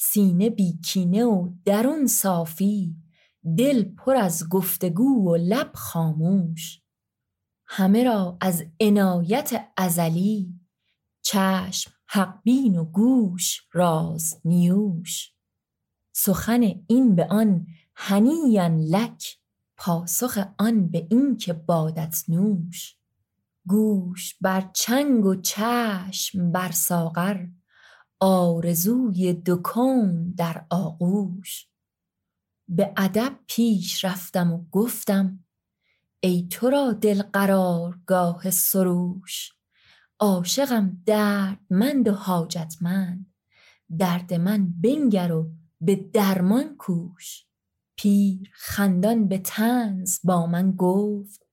سینه 0.00 0.50
بی 0.50 0.78
کینه 0.84 1.24
و 1.24 1.50
درون 1.64 2.06
صافی 2.06 2.96
دل 3.56 3.84
پر 3.84 4.16
از 4.16 4.48
گفتگو 4.48 5.30
و 5.30 5.36
لب 5.36 5.70
خاموش. 5.74 6.80
همه 7.66 8.04
را 8.04 8.36
از 8.40 8.64
عنایت 8.80 9.70
ازلی 9.76 10.54
چشم 11.22 11.90
حق 12.06 12.42
بین 12.42 12.76
و 12.76 12.84
گوش 12.84 13.60
راز 13.72 14.40
نیوش. 14.44 15.32
سخن 16.12 16.62
این 16.86 17.14
به 17.14 17.26
آن 17.30 17.66
هنیأ 17.94 18.68
لک 18.68 19.38
پاسخ 19.76 20.38
آن 20.58 20.88
به 20.88 21.06
این 21.10 21.36
که 21.36 21.52
بادت 21.52 22.24
نوش. 22.28 22.96
گوش 23.66 24.34
بر 24.40 24.70
چنگ 24.74 25.26
و 25.26 25.34
چشم 25.34 26.52
بر 26.52 26.70
ساغر. 26.70 27.46
آرزوی 28.20 29.32
دو 29.32 29.56
کون 29.56 30.30
در 30.36 30.66
آغوش. 30.70 31.66
به 32.68 32.92
ادب 32.96 33.38
پیش 33.46 34.04
رفتم 34.04 34.52
و 34.52 34.64
گفتم 34.70 35.44
ای 36.20 36.48
تو 36.50 36.70
را 36.70 36.92
دل 36.92 37.22
قرارگاه 37.22 38.50
سروش. 38.50 39.52
عاشقم 40.18 41.02
دردمند 41.06 42.08
و 42.08 42.12
حاجتمند. 42.12 43.34
درد 43.98 44.34
من 44.34 44.72
بنگر 44.80 45.32
و 45.32 45.50
به 45.80 45.96
درمان 45.96 46.76
کوش. 46.76 47.44
پیر 47.96 48.50
خندان 48.52 49.28
به 49.28 49.38
طنز 49.38 50.20
با 50.24 50.46
من 50.46 50.72
گفت 50.72 51.46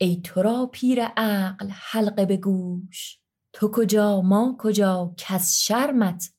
ای 0.00 0.20
تو 0.20 0.42
را 0.42 0.66
پیر 0.72 1.04
عقل 1.04 1.68
حلقه 1.68 2.26
به 2.26 2.36
گوش. 2.36 3.21
تو 3.52 3.70
کجا 3.70 4.20
ما 4.20 4.56
کجا؟ 4.58 5.14
کز 5.16 5.52
شرمت 5.52 6.30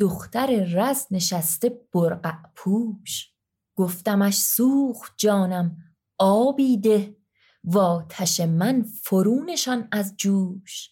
دختر 0.00 0.64
رز 0.64 1.06
نشسته 1.10 1.80
برقع 1.94 2.36
پوش. 2.56 3.30
گفتمش 3.76 4.38
سوخت 4.38 5.12
جانم 5.16 5.76
آبی 6.18 6.76
ده. 6.76 7.16
وآتش 7.64 8.40
من 8.40 8.82
فرو 8.82 9.44
نشان 9.44 9.88
از 9.92 10.14
جوش. 10.16 10.90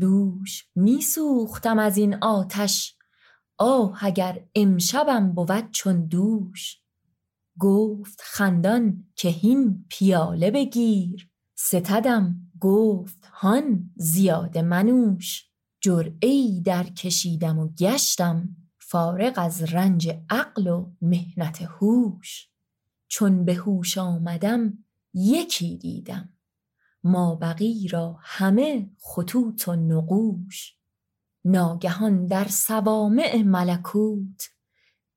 دوش 0.00 0.68
می 0.74 1.00
سوختم 1.00 1.78
از 1.78 1.96
این 1.96 2.14
آتش. 2.14 2.96
آه 3.58 4.04
اگر 4.04 4.44
امشبم 4.54 5.32
بود 5.32 5.70
چون 5.70 6.06
دوش. 6.06 6.80
گفت 7.58 8.20
خندان 8.22 9.06
که 9.16 9.28
هین 9.28 9.86
پیاله 9.88 10.50
بگیر. 10.50 11.30
ستدم 11.54 12.49
گفت 12.60 13.26
هان 13.32 13.90
زیاده 13.96 14.62
منوش 14.62 15.50
جرعه 15.80 16.28
ای 16.28 16.62
درکشیدم 16.64 17.58
و 17.58 17.68
گشتم 17.68 18.56
فارغ 18.78 19.32
از 19.36 19.62
رنج 19.62 20.18
عقل 20.30 20.66
و 20.66 20.92
محنت 21.02 21.62
هوش. 21.62 22.48
چون 23.08 23.44
به 23.44 23.54
هوش 23.54 23.98
آمدم 23.98 24.84
یکی 25.14 25.76
دیدم 25.76 26.32
مابقی 27.04 27.88
را 27.88 28.18
همه 28.20 28.90
خطوط 28.98 29.68
و 29.68 29.76
نقوش. 29.76 30.76
ناگهان 31.44 32.26
در 32.26 32.48
صوامع 32.48 33.42
ملکوت 33.42 34.50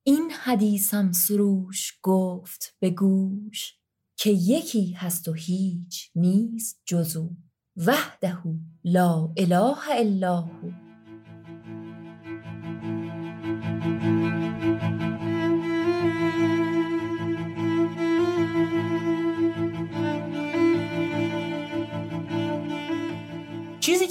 این 0.03 0.31
حدیثم 0.31 1.11
سروش 1.11 1.99
گفت 2.01 2.75
به 2.79 2.89
گوش. 2.89 3.82
که 4.17 4.29
یکی 4.29 4.91
هست 4.91 5.27
و 5.27 5.33
هیچ 5.33 6.11
نیست 6.15 6.81
جز 6.85 7.17
او 7.17 7.37
وحده 7.77 8.37
لا 8.83 9.33
اله 9.37 9.91
الا 9.91 10.41
هو. 10.41 10.82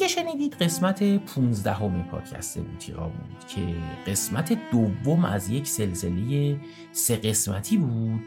که 0.03 0.09
شنیدید 0.09 0.55
قسمت 0.55 1.03
15 1.19 1.73
همه 1.73 2.03
پادکست 2.03 2.59
بوتیقا 2.59 3.09
بود 3.09 3.47
که 3.49 3.61
قسمت 4.07 4.59
دوم 4.71 5.25
از 5.25 5.49
یک 5.49 5.69
سلسله 5.69 6.61
سه 6.93 7.17
قسمتی 7.17 7.77
بود 7.77 8.21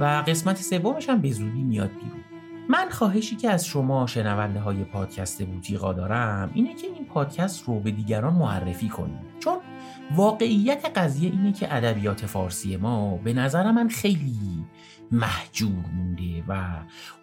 و 0.00 0.04
قسمت 0.26 0.56
سومش 0.56 1.08
هم 1.08 1.20
به 1.20 1.30
زودی 1.30 1.62
میاد 1.62 1.90
بیرون. 1.90 2.24
من 2.68 2.88
خواهشی 2.90 3.36
که 3.36 3.50
از 3.50 3.66
شما 3.66 4.06
شنونده 4.06 4.60
های 4.60 4.84
پادکست 4.84 5.42
بوتیقا 5.42 5.92
دارم 5.92 6.50
اینه 6.54 6.74
که 6.74 6.86
این 6.86 7.04
پادکست 7.04 7.64
رو 7.64 7.80
به 7.80 7.90
دیگران 7.90 8.34
معرفی 8.34 8.88
کنید 8.88 9.20
چون 9.40 9.58
واقعیت 10.16 10.90
قضیه 10.94 11.30
اینه 11.30 11.52
که 11.52 11.74
ادبیات 11.74 12.26
فارسی 12.26 12.76
ما 12.76 13.16
به 13.16 13.32
نظر 13.32 13.70
من 13.70 13.88
خیلی 13.88 14.64
محجور 15.12 15.84
مونده 15.94 16.44
و 16.48 16.68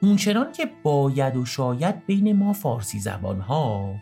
اونچنان 0.02 0.52
که 0.52 0.70
باید 0.84 1.36
و 1.36 1.46
شاید 1.46 2.06
بین 2.06 2.34
ما 2.34 2.54
فارسی 2.54 3.00
زبان 3.00 3.40
ها 3.40 3.96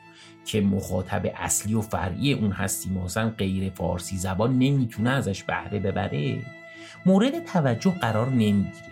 که 0.46 0.62
مخاطب 0.62 1.32
اصلی 1.36 1.74
و 1.74 1.82
فرعی 1.82 2.34
اون 2.34 2.52
هستیم 2.52 2.98
و 2.98 3.08
غیر 3.38 3.70
فارسی 3.70 4.18
زبان 4.18 4.54
نمی‌تونه 4.54 5.10
ازش 5.10 5.44
بهره 5.44 5.80
ببره 5.80 6.46
مورد 7.06 7.46
توجه 7.46 7.92
قرار 7.92 8.30
نمی‌گیره. 8.30 8.88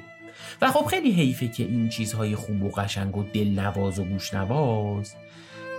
و 0.61 0.71
خب 0.71 0.85
خیلی 0.85 1.11
حیفه 1.11 1.47
که 1.47 1.63
این 1.63 1.89
چیزهای 1.89 2.35
خوب 2.35 2.63
و 2.63 2.69
قشنگ 2.69 3.17
و 3.17 3.23
دلنواز 3.23 3.99
و 3.99 4.03
گوشنواز 4.03 5.15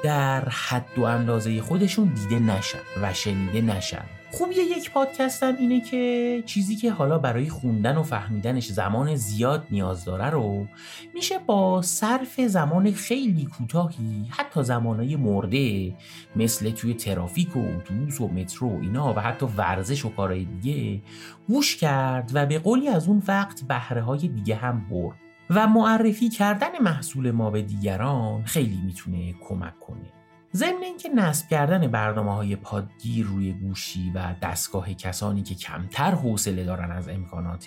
در 0.06 0.48
حد 0.48 0.98
و 0.98 1.02
اندازه 1.02 1.60
خودشون 1.60 2.14
دیده 2.14 2.38
نشن 2.38 2.78
و 3.02 3.12
شنیده 3.12 3.60
نشن. 3.60 4.04
خوبی 4.30 4.54
یک 4.54 4.90
پادکست 4.90 5.42
هم 5.42 5.56
اینه 5.56 5.80
که 5.80 6.42
چیزی 6.46 6.76
که 6.76 6.92
حالا 6.92 7.18
برای 7.18 7.48
خوندن 7.48 7.96
و 7.96 8.02
فهمیدنش 8.02 8.66
زمان 8.66 9.14
زیاد 9.14 9.66
نیاز 9.70 10.04
داره 10.04 10.30
رو 10.30 10.66
میشه 11.14 11.38
با 11.38 11.82
صرف 11.82 12.40
زمان 12.40 12.92
خیلی 12.92 13.44
کوتاهی 13.44 14.26
حتی 14.30 14.62
زمانهای 14.62 15.16
مرده 15.16 15.94
مثل 16.36 16.70
توی 16.70 16.94
ترافیک 16.94 17.56
و 17.56 17.60
اتوبوس 17.60 18.20
و 18.20 18.28
مترو 18.28 18.78
اینا 18.80 19.12
و 19.12 19.20
حتی 19.20 19.46
ورزش 19.56 20.04
و 20.04 20.08
کارهای 20.08 20.44
دیگه 20.44 21.02
گوش 21.48 21.76
کرد 21.76 22.30
و 22.34 22.46
به 22.46 22.58
قولی 22.58 22.88
از 22.88 23.08
اون 23.08 23.22
وقت 23.28 23.62
بهره 23.68 24.02
های 24.02 24.28
دیگه 24.28 24.54
هم 24.54 24.88
برد. 24.90 25.25
و 25.50 25.66
معرفی 25.66 26.28
کردن 26.28 26.78
محصول 26.80 27.30
ما 27.30 27.50
به 27.50 27.62
دیگران 27.62 28.44
خیلی 28.44 28.80
می‌تونه 28.84 29.34
کمک 29.48 29.80
کنه. 29.80 30.12
ضمن 30.54 30.82
اینکه 30.82 31.08
نصب 31.08 31.48
کردن 31.48 31.86
برنامه 31.86 32.34
های 32.34 32.56
پادگیر 32.56 33.26
روی 33.26 33.52
گوشی 33.52 34.12
و 34.14 34.34
دستگاه 34.42 34.94
کسانی 34.94 35.42
که 35.42 35.54
کمتر 35.54 36.10
حوصله 36.10 36.64
دارن 36.64 36.90
از 36.90 37.08
امکانات 37.08 37.66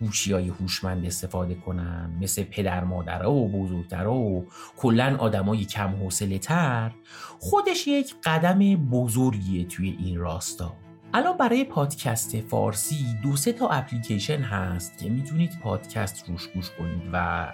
گوشی 0.00 0.32
های 0.32 0.48
هوشمند 0.48 1.06
استفاده 1.06 1.54
کنن 1.54 2.18
مثل 2.20 2.42
پدر 2.42 2.84
مادر 2.84 3.26
و 3.26 3.48
بزرگتر 3.48 4.06
و 4.06 4.46
کلا 4.76 5.16
آدمای 5.18 5.64
کم 5.64 5.90
حوصله 5.90 6.38
تر 6.38 6.92
خودش 7.38 7.86
یک 7.86 8.14
قدم 8.24 8.58
بزرگیه 8.76 9.64
توی 9.64 9.96
این 10.00 10.18
راستا. 10.18 10.83
الان 11.16 11.36
برای 11.36 11.64
پادکست 11.64 12.40
فارسی 12.40 13.06
دو 13.22 13.36
سه 13.36 13.52
تا 13.52 13.68
اپلیکیشن 13.68 14.38
هست 14.38 14.98
که 14.98 15.10
می‌تونید 15.10 15.58
پادکست 15.62 16.28
روش 16.28 16.48
گوش 16.48 16.70
کنید 16.70 17.02
و 17.12 17.48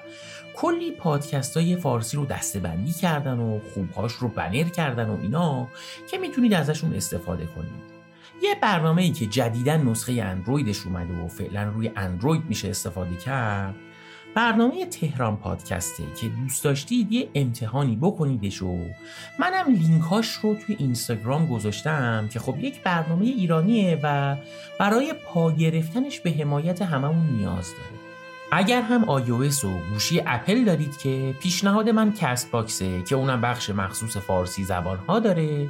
کلی 0.57 0.91
پادکست 0.91 1.57
های 1.57 1.77
فارسی 1.77 2.17
رو 2.17 2.27
دستبندی 2.27 2.93
کردن 2.93 3.39
و 3.39 3.61
خوبهاش 3.75 4.13
رو 4.13 4.29
بنر 4.29 4.63
کردن 4.69 5.09
و 5.09 5.19
اینا 5.23 5.69
که 6.11 6.19
می‌تونید 6.19 6.55
ازشون 6.55 6.95
استفاده 6.95 7.47
کنید. 7.47 7.91
یه 8.43 8.55
برنامه 8.63 9.03
ای 9.03 9.11
که 9.11 9.27
جدیدا 9.27 9.77
نسخه 9.77 10.13
اندرویدش 10.13 10.87
اومده 10.87 11.25
و 11.25 11.29
فعلا 11.29 11.63
روی 11.63 11.91
اندروید 11.97 12.45
میشه 12.49 12.69
استفاده 12.69 13.17
کرد 13.17 13.75
برنامه 14.35 14.87
تهران 14.87 15.37
پادکسته 15.37 16.03
که 16.21 16.29
دوست 16.29 16.65
داشتید 16.65 17.13
یه 17.13 17.29
امتحانی 17.35 17.97
بکنیدش 17.97 18.63
و 18.63 18.79
منم 19.39 19.75
لینکاش 19.75 20.33
رو 20.33 20.55
توی 20.55 20.77
اینستاگرام 20.79 21.47
گذاشتم 21.47 22.29
که 22.33 22.39
خب 22.39 22.59
یک 22.59 22.83
برنامه 22.83 23.25
ایرانیه 23.25 24.01
و 24.03 24.37
برای 24.79 25.15
پا 25.27 25.53
گرفتنش 25.53 26.21
به 26.21 26.31
حمایت 26.31 26.83
هممون 26.83 27.27
نیاز 27.27 27.71
داره. 27.71 28.01
اگر 28.53 28.83
هم 28.83 29.05
iOS 29.05 29.65
و 29.65 29.79
گوشی 29.93 30.23
اپل 30.27 30.65
دارید 30.65 30.99
که 30.99 31.35
پیشنهاد 31.41 31.89
من 31.89 32.13
Castbox 32.13 32.51
ه 32.51 33.03
که 33.03 33.15
اونم 33.15 33.41
بخش 33.41 33.71
مخصوص 33.71 34.17
فارسی 34.17 34.65
زبانها 34.65 35.19
داره 35.19 35.69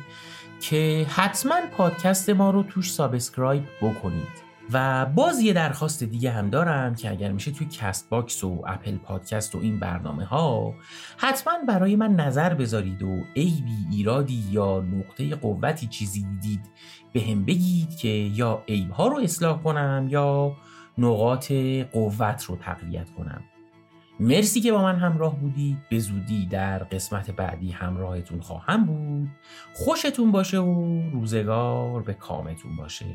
که 0.61 1.07
حتما 1.09 1.61
پادکست 1.77 2.31
ما 2.31 2.51
رو 2.51 2.63
توش 2.63 2.93
subscribe 2.93 3.65
بکنید. 3.83 4.50
و 4.73 5.07
باز 5.07 5.41
یه 5.41 5.53
درخواست 5.53 6.05
دیگه 6.05 6.31
هم 6.31 6.51
دارم 6.51 6.95
که 6.95 7.11
اگر 7.11 7.33
میشه 7.33 7.51
توی 7.51 7.67
Castbox 7.67 8.45
و 8.45 8.63
Apple 8.67 8.97
Podcast 8.97 9.55
و 9.55 9.59
این 9.59 9.81
برنامه 9.81 10.25
ها 10.25 10.75
حتما 11.17 11.53
برای 11.69 11.97
من 11.97 12.15
نظر 12.15 12.55
بذارید 12.55 13.03
و 13.03 13.25
عیبی 13.37 13.87
ایرادی 13.93 14.45
یا 14.51 14.81
نقطه 14.81 15.35
قوتی 15.35 15.87
چیزی 15.87 16.23
دیدید 16.23 16.61
بهم 17.13 17.45
بگید 17.45 17.97
که 17.97 18.09
یا 18.09 18.63
عیب 18.69 18.91
ها 18.91 19.07
رو 19.07 19.19
اصلاح 19.19 19.63
کنم 19.63 20.07
یا 20.11 20.57
نقاط 20.99 21.53
قوت 21.93 22.45
رو 22.45 22.57
تقویت 22.57 23.11
کنم. 23.11 23.43
مرسی 24.21 24.61
که 24.61 24.73
با 24.73 24.83
من 24.83 24.97
همراه 24.97 25.37
بودید. 25.37 25.79
به 25.91 25.99
زودی 25.99 26.47
در 26.47 26.79
قسمت 26.79 27.31
بعدی 27.31 27.71
همراهتون 27.71 28.41
خواهم 28.41 28.85
بود. 28.85 29.29
خوشتون 29.75 30.33
باشه 30.33 30.59
و 30.59 31.03
روزگار 31.13 32.03
به 32.03 32.15
کامتون 32.15 32.77
باشه. 32.77 33.07